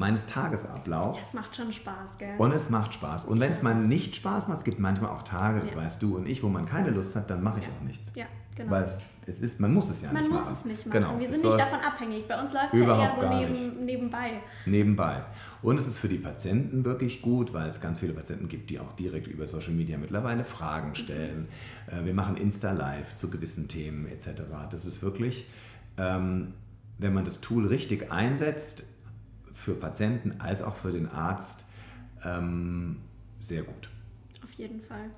meines 0.00 0.24
Tagesablaufs. 0.24 1.28
Es 1.28 1.34
macht 1.34 1.54
schon 1.54 1.70
Spaß, 1.70 2.16
gell? 2.16 2.34
Und 2.38 2.52
es 2.52 2.70
macht 2.70 2.94
Spaß. 2.94 3.26
Und 3.26 3.38
wenn 3.38 3.52
es 3.52 3.62
mal 3.62 3.74
nicht 3.74 4.16
Spaß 4.16 4.48
macht, 4.48 4.58
es 4.58 4.64
gibt 4.64 4.78
manchmal 4.78 5.10
auch 5.10 5.22
Tage, 5.22 5.60
das 5.60 5.72
ja. 5.72 5.76
weißt 5.76 6.02
du 6.02 6.16
und 6.16 6.26
ich, 6.26 6.42
wo 6.42 6.48
man 6.48 6.64
keine 6.64 6.88
Lust 6.88 7.14
hat, 7.16 7.28
dann 7.28 7.42
mache 7.42 7.60
ich 7.60 7.66
auch 7.66 7.86
nichts. 7.86 8.10
Ja, 8.14 8.24
genau. 8.56 8.70
Weil 8.70 8.98
es 9.26 9.42
ist, 9.42 9.60
man 9.60 9.74
muss 9.74 9.90
es 9.90 10.00
ja 10.00 10.10
man 10.10 10.22
nicht 10.22 10.32
machen. 10.32 10.42
Man 10.42 10.48
muss 10.48 10.58
es 10.58 10.64
nicht 10.64 10.86
machen. 10.86 11.00
Genau. 11.00 11.20
Wir 11.20 11.28
sind 11.28 11.44
nicht 11.44 11.60
davon 11.60 11.80
abhängig. 11.80 12.26
Bei 12.26 12.40
uns 12.40 12.54
läuft 12.54 12.72
es 12.72 12.80
ja 12.80 12.98
eher 12.98 13.14
so 13.14 13.28
neben, 13.28 13.84
nebenbei. 13.84 14.30
Nebenbei. 14.64 15.22
Und 15.60 15.76
es 15.76 15.86
ist 15.86 15.98
für 15.98 16.08
die 16.08 16.16
Patienten 16.16 16.86
wirklich 16.86 17.20
gut, 17.20 17.52
weil 17.52 17.68
es 17.68 17.82
ganz 17.82 17.98
viele 17.98 18.14
Patienten 18.14 18.48
gibt, 18.48 18.70
die 18.70 18.80
auch 18.80 18.94
direkt 18.94 19.26
über 19.26 19.46
Social 19.46 19.74
Media 19.74 19.98
mittlerweile 19.98 20.44
Fragen 20.44 20.94
stellen. 20.94 21.48
Mhm. 21.92 22.06
Wir 22.06 22.14
machen 22.14 22.38
Insta-Live 22.38 23.16
zu 23.16 23.28
gewissen 23.28 23.68
Themen 23.68 24.06
etc. 24.06 24.44
Das 24.70 24.86
ist 24.86 25.02
wirklich, 25.02 25.46
ähm, 25.98 26.54
wenn 26.96 27.12
man 27.12 27.26
das 27.26 27.42
Tool 27.42 27.66
richtig 27.66 28.10
einsetzt, 28.10 28.86
für 29.60 29.74
Patienten 29.74 30.40
als 30.40 30.62
auch 30.62 30.76
für 30.76 30.90
den 30.90 31.10
Arzt 31.10 31.64
ähm, 32.24 32.96
sehr 33.40 33.62
gut. 33.62 33.88
Auf 34.42 34.52
jeden 34.52 34.80
Fall. 34.80 35.10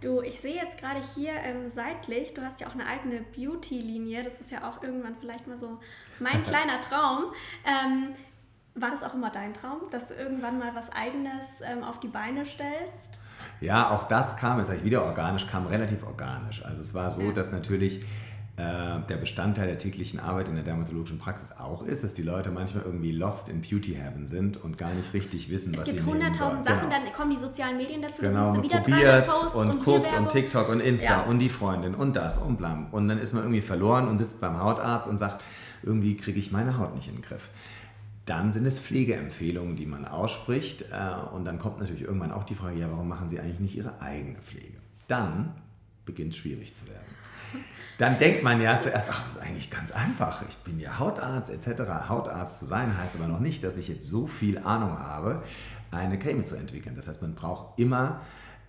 Du, 0.00 0.22
ich 0.22 0.40
sehe 0.40 0.54
jetzt 0.54 0.78
gerade 0.78 1.00
hier 1.14 1.32
ähm, 1.44 1.68
seitlich, 1.68 2.32
du 2.32 2.42
hast 2.42 2.60
ja 2.60 2.68
auch 2.68 2.74
eine 2.74 2.86
eigene 2.86 3.20
Beauty-Linie. 3.36 4.22
Das 4.22 4.40
ist 4.40 4.50
ja 4.50 4.68
auch 4.68 4.82
irgendwann 4.82 5.14
vielleicht 5.20 5.46
mal 5.46 5.58
so 5.58 5.78
mein 6.18 6.42
kleiner 6.44 6.80
Traum. 6.80 7.32
Ähm, 7.64 8.14
war 8.74 8.90
das 8.90 9.02
auch 9.02 9.14
immer 9.14 9.30
dein 9.30 9.52
Traum, 9.52 9.80
dass 9.90 10.08
du 10.08 10.14
irgendwann 10.14 10.58
mal 10.58 10.74
was 10.74 10.90
Eigenes 10.90 11.44
ähm, 11.62 11.84
auf 11.84 12.00
die 12.00 12.08
Beine 12.08 12.46
stellst? 12.46 13.20
Ja, 13.60 13.90
auch 13.90 14.04
das 14.04 14.36
kam, 14.36 14.58
jetzt 14.58 14.68
sage 14.68 14.78
ich 14.78 14.84
wieder 14.84 15.04
organisch, 15.04 15.46
kam 15.46 15.66
relativ 15.66 16.02
organisch. 16.04 16.64
Also 16.64 16.80
es 16.80 16.94
war 16.94 17.10
so, 17.10 17.30
dass 17.30 17.52
natürlich 17.52 18.02
der 18.56 19.16
Bestandteil 19.16 19.66
der 19.66 19.78
täglichen 19.78 20.20
Arbeit 20.20 20.48
in 20.48 20.54
der 20.54 20.64
dermatologischen 20.64 21.18
Praxis 21.18 21.52
auch 21.52 21.82
ist, 21.82 22.04
dass 22.04 22.14
die 22.14 22.22
Leute 22.22 22.50
manchmal 22.50 22.84
irgendwie 22.84 23.12
lost 23.12 23.48
in 23.48 23.62
Beauty 23.62 23.94
Heaven 23.94 24.26
sind 24.26 24.62
und 24.62 24.76
gar 24.76 24.92
nicht 24.92 25.14
richtig 25.14 25.50
wissen, 25.50 25.72
es 25.72 25.80
was 25.80 25.86
sie 25.86 25.94
nehmen 25.94 26.06
sollen. 26.06 26.22
Es 26.22 26.38
gibt 26.38 26.50
100.000 26.50 26.64
Sachen, 26.64 26.88
genau. 26.90 27.04
dann 27.04 27.12
kommen 27.14 27.30
die 27.30 27.38
sozialen 27.38 27.76
Medien 27.78 28.02
dazu, 28.02 28.20
genau, 28.20 28.34
dann 28.34 28.44
siehst 28.44 28.56
du 28.56 28.62
wieder 28.62 28.80
probiert 28.80 29.28
Posts 29.28 29.54
und, 29.54 29.70
und 29.70 29.84
guckt 29.84 30.12
und 30.12 30.28
TikTok 30.28 30.68
und 30.68 30.80
Insta 30.80 31.06
ja. 31.06 31.22
und 31.22 31.38
die 31.38 31.48
Freundin 31.48 31.94
und 31.94 32.16
das 32.16 32.38
und 32.38 32.58
blam. 32.58 32.88
Und 32.90 33.08
dann 33.08 33.18
ist 33.18 33.32
man 33.32 33.44
irgendwie 33.44 33.62
verloren 33.62 34.08
und 34.08 34.18
sitzt 34.18 34.40
beim 34.40 34.58
Hautarzt 34.58 35.08
und 35.08 35.18
sagt, 35.18 35.42
irgendwie 35.82 36.16
kriege 36.16 36.38
ich 36.38 36.52
meine 36.52 36.76
Haut 36.78 36.94
nicht 36.94 37.08
in 37.08 37.14
den 37.14 37.22
Griff. 37.22 37.50
Dann 38.26 38.52
sind 38.52 38.66
es 38.66 38.78
Pflegeempfehlungen, 38.78 39.76
die 39.76 39.86
man 39.86 40.04
ausspricht. 40.04 40.82
Äh, 40.92 41.34
und 41.34 41.44
dann 41.46 41.58
kommt 41.58 41.80
natürlich 41.80 42.02
irgendwann 42.02 42.30
auch 42.30 42.44
die 42.44 42.54
Frage, 42.54 42.78
ja, 42.78 42.90
warum 42.90 43.08
machen 43.08 43.28
Sie 43.28 43.40
eigentlich 43.40 43.60
nicht 43.60 43.76
Ihre 43.76 44.00
eigene 44.00 44.38
Pflege? 44.38 44.76
Dann 45.08 45.54
beginnt 46.10 46.34
schwierig 46.34 46.74
zu 46.74 46.86
werden 46.88 47.10
dann 48.00 48.18
denkt 48.18 48.42
man 48.42 48.62
ja 48.62 48.78
zuerst, 48.78 49.08
ach, 49.10 49.18
das 49.18 49.32
ist 49.32 49.38
eigentlich 49.42 49.70
ganz 49.70 49.92
einfach. 49.92 50.42
Ich 50.48 50.56
bin 50.58 50.80
ja 50.80 50.98
Hautarzt 50.98 51.50
etc. 51.50 52.08
Hautarzt 52.08 52.60
zu 52.60 52.64
sein 52.64 52.96
heißt 52.96 53.16
aber 53.16 53.28
noch 53.28 53.40
nicht, 53.40 53.62
dass 53.62 53.76
ich 53.76 53.88
jetzt 53.88 54.08
so 54.08 54.26
viel 54.26 54.56
Ahnung 54.56 54.98
habe, 54.98 55.42
eine 55.90 56.18
Creme 56.18 56.46
zu 56.46 56.56
entwickeln. 56.56 56.94
Das 56.94 57.08
heißt, 57.08 57.20
man 57.20 57.34
braucht 57.34 57.78
immer 57.78 58.22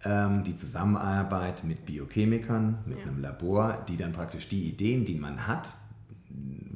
ähm, 0.04 0.44
die 0.44 0.58
Zusammenarbeit 0.58 1.64
mit 1.64 1.86
Biochemikern, 1.86 2.80
mit 2.86 3.00
ja. 3.00 3.06
einem 3.06 3.22
Labor, 3.22 3.86
die 3.88 3.96
dann 3.96 4.12
praktisch 4.12 4.50
die 4.50 4.68
Ideen, 4.68 5.06
die 5.06 5.16
man 5.16 5.48
hat, 5.48 5.78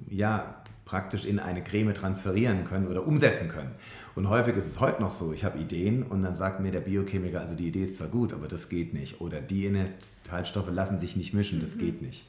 ja, 0.09 0.63
praktisch 0.85 1.25
in 1.25 1.39
eine 1.39 1.63
Creme 1.63 1.93
transferieren 1.93 2.63
können 2.63 2.87
oder 2.87 3.05
umsetzen 3.05 3.49
können. 3.49 3.71
Und 4.13 4.29
häufig 4.29 4.55
ist 4.55 4.67
es 4.67 4.79
heute 4.79 5.01
noch 5.01 5.11
so, 5.11 5.33
ich 5.33 5.43
habe 5.43 5.57
Ideen 5.57 6.03
und 6.03 6.21
dann 6.21 6.35
sagt 6.35 6.59
mir 6.59 6.71
der 6.71 6.79
Biochemiker, 6.79 7.41
also 7.41 7.55
die 7.55 7.67
Idee 7.67 7.83
ist 7.83 7.97
zwar 7.97 8.07
gut, 8.07 8.31
aber 8.33 8.47
das 8.47 8.69
geht 8.69 8.93
nicht. 8.93 9.19
Oder 9.19 9.41
die 9.41 9.65
Inhaltsstoffe 9.65 10.69
lassen 10.69 10.99
sich 10.99 11.17
nicht 11.17 11.33
mischen, 11.33 11.59
das 11.59 11.75
mhm. 11.75 11.79
geht 11.79 12.01
nicht. 12.01 12.27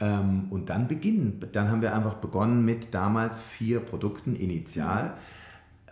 Ähm, 0.00 0.48
und 0.50 0.68
dann 0.68 0.88
beginnen, 0.88 1.40
dann 1.52 1.70
haben 1.70 1.80
wir 1.80 1.94
einfach 1.94 2.14
begonnen 2.14 2.64
mit 2.64 2.92
damals 2.92 3.40
vier 3.40 3.80
Produkten 3.80 4.36
initial, 4.36 5.14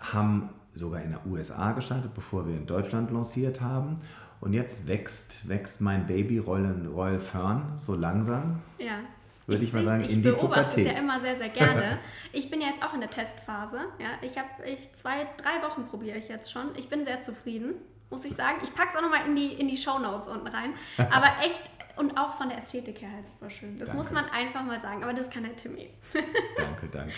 haben 0.00 0.50
sogar 0.74 1.00
in 1.00 1.10
der 1.10 1.24
USA 1.26 1.72
gestartet, 1.72 2.12
bevor 2.14 2.46
wir 2.46 2.56
in 2.56 2.66
Deutschland 2.66 3.10
lanciert 3.10 3.60
haben. 3.60 4.00
Und 4.40 4.52
jetzt 4.52 4.88
wächst, 4.88 5.48
wächst 5.48 5.80
mein 5.80 6.06
Baby 6.06 6.38
Royal, 6.38 6.86
Royal 6.86 7.20
Fern 7.20 7.74
so 7.78 7.94
langsam. 7.94 8.60
Ja. 8.78 8.98
Würde 9.46 9.62
ich, 9.62 9.68
ich 9.68 9.74
mal 9.74 9.84
sagen, 9.84 10.04
in 10.04 10.22
die 10.22 10.30
Pubertät. 10.30 10.86
Ich 10.86 10.92
ja 10.92 10.98
immer 10.98 11.20
sehr, 11.20 11.36
sehr 11.36 11.50
gerne. 11.50 11.98
Ich 12.32 12.50
bin 12.50 12.60
ja 12.60 12.68
jetzt 12.68 12.82
auch 12.82 12.94
in 12.94 13.00
der 13.00 13.10
Testphase. 13.10 13.78
Ja, 14.00 14.08
ich 14.20 14.36
habe 14.38 14.48
ich, 14.66 14.92
zwei, 14.92 15.26
drei 15.36 15.62
Wochen 15.62 15.84
probiere 15.84 16.18
ich 16.18 16.28
jetzt 16.28 16.50
schon. 16.50 16.74
Ich 16.76 16.88
bin 16.88 17.04
sehr 17.04 17.20
zufrieden, 17.20 17.74
muss 18.10 18.24
ich 18.24 18.34
sagen. 18.34 18.58
Ich 18.64 18.74
packe 18.74 18.88
es 18.90 18.96
auch 18.96 19.02
nochmal 19.02 19.26
in 19.26 19.36
die, 19.36 19.52
in 19.52 19.68
die 19.68 19.76
Show 19.76 19.98
Notes 20.00 20.26
unten 20.26 20.48
rein. 20.48 20.74
Aber 21.10 21.28
echt 21.44 21.60
und 21.96 22.18
auch 22.18 22.36
von 22.36 22.48
der 22.48 22.58
Ästhetik 22.58 23.02
her 23.02 23.10
halt 23.12 23.26
super 23.26 23.50
schön. 23.50 23.78
Das 23.78 23.90
danke. 23.90 24.02
muss 24.02 24.12
man 24.12 24.28
einfach 24.30 24.64
mal 24.64 24.80
sagen. 24.80 25.04
Aber 25.04 25.12
das 25.12 25.30
kann 25.30 25.44
der 25.44 25.54
Tim 25.54 25.76
eh. 25.76 25.90
danke, 26.56 26.88
danke. 26.88 27.14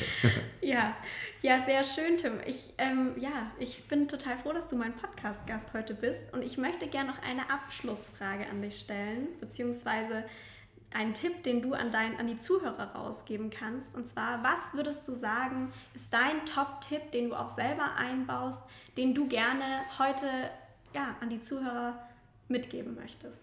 ja, 0.61 0.95
ja, 1.41 1.65
sehr 1.65 1.83
schön, 1.83 2.19
Tim. 2.19 2.41
Ich, 2.45 2.75
ähm, 2.77 3.15
ja, 3.17 3.51
ich 3.59 3.89
bin 3.89 4.07
total 4.07 4.37
froh, 4.37 4.53
dass 4.53 4.69
du 4.69 4.77
mein 4.77 4.95
Podcast-Gast 4.95 5.73
heute 5.73 5.95
bist. 5.95 6.33
Und 6.35 6.43
ich 6.43 6.59
möchte 6.59 6.89
gerne 6.89 7.11
noch 7.11 7.23
eine 7.23 7.49
Abschlussfrage 7.49 8.47
an 8.51 8.61
dich 8.61 8.79
stellen, 8.79 9.29
beziehungsweise 9.41 10.25
einen 10.93 11.15
Tipp, 11.15 11.43
den 11.43 11.63
du 11.63 11.75
an, 11.75 11.91
dein, 11.91 12.19
an 12.19 12.27
die 12.27 12.39
Zuhörer 12.39 12.93
rausgeben 12.95 13.51
kannst. 13.51 13.95
Und 13.95 14.07
zwar, 14.07 14.43
was 14.43 14.75
würdest 14.75 15.07
du 15.09 15.13
sagen, 15.13 15.73
ist 15.95 16.13
dein 16.13 16.45
Top-Tipp, 16.47 17.13
den 17.13 17.29
du 17.29 17.35
auch 17.35 17.51
selber 17.51 17.95
einbaust, 17.97 18.69
den 18.97 19.15
du 19.15 19.29
gerne 19.29 19.81
heute 19.99 20.27
ja, 20.95 21.17
an 21.21 21.31
die 21.31 21.41
Zuhörer 21.41 21.99
mitgeben 22.49 22.95
möchtest? 22.95 23.43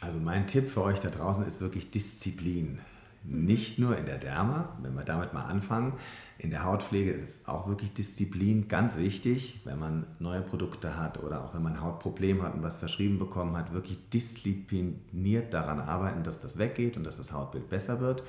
Also 0.00 0.18
mein 0.18 0.46
Tipp 0.46 0.68
für 0.68 0.82
euch 0.82 1.00
da 1.00 1.10
draußen 1.10 1.46
ist 1.46 1.60
wirklich 1.60 1.90
Disziplin. 1.90 2.80
Nicht 3.28 3.78
nur 3.78 3.96
in 3.96 4.06
der 4.06 4.18
Derma, 4.18 4.76
wenn 4.82 4.94
wir 4.94 5.04
damit 5.04 5.32
mal 5.32 5.44
anfangen. 5.44 5.94
In 6.38 6.50
der 6.50 6.64
Hautpflege 6.64 7.10
ist 7.10 7.22
es 7.22 7.48
auch 7.48 7.66
wirklich 7.66 7.92
Disziplin 7.92 8.68
ganz 8.68 8.96
wichtig, 8.96 9.60
wenn 9.64 9.78
man 9.78 10.06
neue 10.18 10.42
Produkte 10.42 10.96
hat 10.96 11.22
oder 11.22 11.44
auch 11.44 11.54
wenn 11.54 11.62
man 11.62 11.80
Hautprobleme 11.80 12.42
hat 12.42 12.54
und 12.54 12.62
was 12.62 12.78
verschrieben 12.78 13.18
bekommen 13.18 13.56
hat, 13.56 13.72
wirklich 13.72 13.98
diszipliniert 14.10 15.52
daran 15.52 15.80
arbeiten, 15.80 16.22
dass 16.22 16.38
das 16.38 16.58
weggeht 16.58 16.96
und 16.96 17.04
dass 17.04 17.16
das 17.16 17.32
Hautbild 17.32 17.68
besser 17.68 18.00
wird 18.00 18.22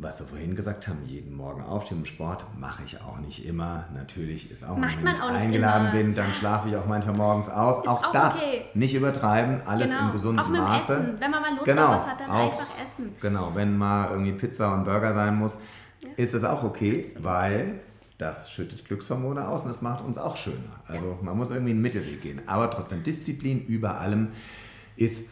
was 0.00 0.20
wir 0.20 0.28
vorhin 0.28 0.54
gesagt 0.54 0.86
haben, 0.86 0.98
jeden 1.04 1.36
Morgen 1.36 1.60
aufstehen 1.60 1.98
und 1.98 2.06
Sport 2.06 2.44
mache 2.56 2.84
ich 2.84 3.00
auch 3.00 3.18
nicht 3.18 3.44
immer. 3.44 3.86
Natürlich 3.92 4.48
ist 4.48 4.62
auch, 4.62 4.76
Macht 4.76 5.02
wenn 5.02 5.12
ich 5.12 5.20
eingeladen 5.20 5.90
bin, 5.90 6.14
dann 6.14 6.32
schlafe 6.32 6.68
ich 6.68 6.76
auch 6.76 6.86
manchmal 6.86 7.16
morgens 7.16 7.48
aus. 7.48 7.84
Auch, 7.84 8.04
auch, 8.04 8.12
das 8.12 8.36
okay. 8.36 8.62
nicht 8.74 8.94
übertreiben, 8.94 9.60
alles 9.66 9.90
genau. 9.90 10.06
im 10.06 10.12
gesunden 10.12 10.38
auch 10.38 10.48
mit 10.48 10.60
Maße. 10.60 10.92
Essen. 10.92 11.16
Wenn 11.18 11.30
man 11.32 11.42
mal 11.42 11.50
Lust 11.50 11.64
genau. 11.64 11.86
auf 11.86 11.94
was 11.94 12.06
hat, 12.06 12.20
dann 12.20 12.30
auch, 12.30 12.52
einfach 12.52 12.80
essen. 12.80 13.16
Genau, 13.20 13.50
wenn 13.56 13.76
mal 13.76 14.10
irgendwie 14.12 14.32
Pizza 14.32 14.72
und 14.72 14.84
Burger 14.84 15.12
sein 15.12 15.34
muss, 15.34 15.58
ja. 16.00 16.10
ist 16.16 16.32
das 16.32 16.44
auch 16.44 16.62
okay, 16.62 17.00
Absolut. 17.00 17.24
weil 17.24 17.80
das 18.18 18.52
schüttet 18.52 18.84
Glückshormone 18.84 19.48
aus 19.48 19.62
und 19.62 19.68
das 19.68 19.82
macht 19.82 20.04
uns 20.04 20.16
auch 20.16 20.36
schöner. 20.36 20.80
Also 20.86 21.06
ja. 21.06 21.18
man 21.22 21.36
muss 21.36 21.50
irgendwie 21.50 21.72
einen 21.72 21.82
Mittelweg 21.82 22.22
gehen. 22.22 22.42
Aber 22.46 22.70
trotzdem 22.70 23.02
Disziplin 23.02 23.64
über 23.64 23.98
allem 23.98 24.28
ist 24.96 25.24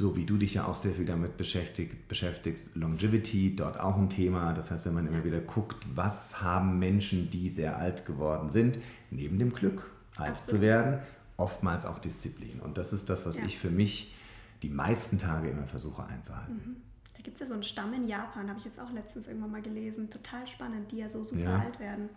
so 0.00 0.16
wie 0.16 0.24
du 0.24 0.38
dich 0.38 0.54
ja 0.54 0.66
auch 0.66 0.76
sehr 0.76 0.92
viel 0.92 1.04
damit 1.04 1.36
beschäftigt, 1.36 2.08
beschäftigst, 2.08 2.74
Longevity, 2.74 3.54
dort 3.54 3.78
auch 3.78 3.98
ein 3.98 4.08
Thema. 4.08 4.54
Das 4.54 4.70
heißt, 4.70 4.86
wenn 4.86 4.94
man 4.94 5.06
immer 5.06 5.24
wieder 5.24 5.40
guckt, 5.40 5.86
was 5.94 6.40
haben 6.40 6.78
Menschen, 6.78 7.28
die 7.28 7.50
sehr 7.50 7.76
alt 7.76 8.06
geworden 8.06 8.48
sind, 8.48 8.78
neben 9.10 9.38
dem 9.38 9.52
Glück, 9.52 9.90
alt 10.16 10.30
Absolut. 10.30 10.48
zu 10.48 10.60
werden, 10.62 11.00
oftmals 11.36 11.84
auch 11.84 11.98
Disziplin. 11.98 12.60
Und 12.60 12.78
das 12.78 12.94
ist 12.94 13.10
das, 13.10 13.26
was 13.26 13.38
ja. 13.38 13.44
ich 13.44 13.58
für 13.58 13.70
mich 13.70 14.14
die 14.62 14.70
meisten 14.70 15.18
Tage 15.18 15.50
immer 15.50 15.66
versuche 15.66 16.06
einzuhalten. 16.06 16.54
Mhm. 16.54 16.76
Da 17.14 17.22
gibt 17.22 17.34
es 17.34 17.40
ja 17.40 17.46
so 17.46 17.54
einen 17.54 17.62
Stamm 17.62 17.92
in 17.92 18.08
Japan, 18.08 18.48
habe 18.48 18.58
ich 18.58 18.64
jetzt 18.64 18.80
auch 18.80 18.90
letztens 18.92 19.28
irgendwann 19.28 19.50
mal 19.50 19.62
gelesen. 19.62 20.08
Total 20.08 20.46
spannend, 20.46 20.90
die 20.92 20.96
ja 20.96 21.10
so 21.10 21.22
super 21.22 21.42
ja. 21.42 21.58
alt 21.58 21.78
werden. 21.78 22.08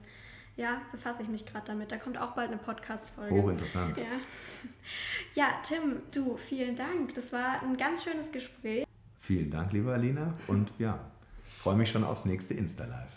Ja, 0.55 0.81
befasse 0.91 1.23
ich 1.23 1.29
mich 1.29 1.45
gerade 1.45 1.65
damit. 1.65 1.91
Da 1.91 1.97
kommt 1.97 2.17
auch 2.17 2.31
bald 2.31 2.49
eine 2.49 2.57
Podcast-Folge. 2.57 3.33
Hochinteressant. 3.33 3.97
Ja. 3.97 4.03
ja, 5.33 5.47
Tim, 5.63 6.01
du, 6.11 6.37
vielen 6.37 6.75
Dank. 6.75 7.13
Das 7.15 7.33
war 7.33 7.61
ein 7.63 7.75
ganz 7.75 8.03
schönes 8.03 8.31
Gespräch. 8.31 8.85
Vielen 9.19 9.49
Dank, 9.49 9.73
liebe 9.73 9.91
Alina. 9.91 10.33
Und 10.47 10.71
ja, 10.77 10.99
freue 11.59 11.75
mich 11.75 11.89
schon 11.89 12.03
aufs 12.03 12.25
nächste 12.25 12.53
Insta-Live. 12.53 13.13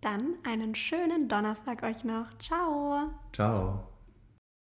Dann 0.00 0.34
einen 0.42 0.74
schönen 0.74 1.28
Donnerstag 1.28 1.82
euch 1.82 2.02
noch. 2.02 2.26
Ciao. 2.38 3.10
Ciao. 3.32 3.93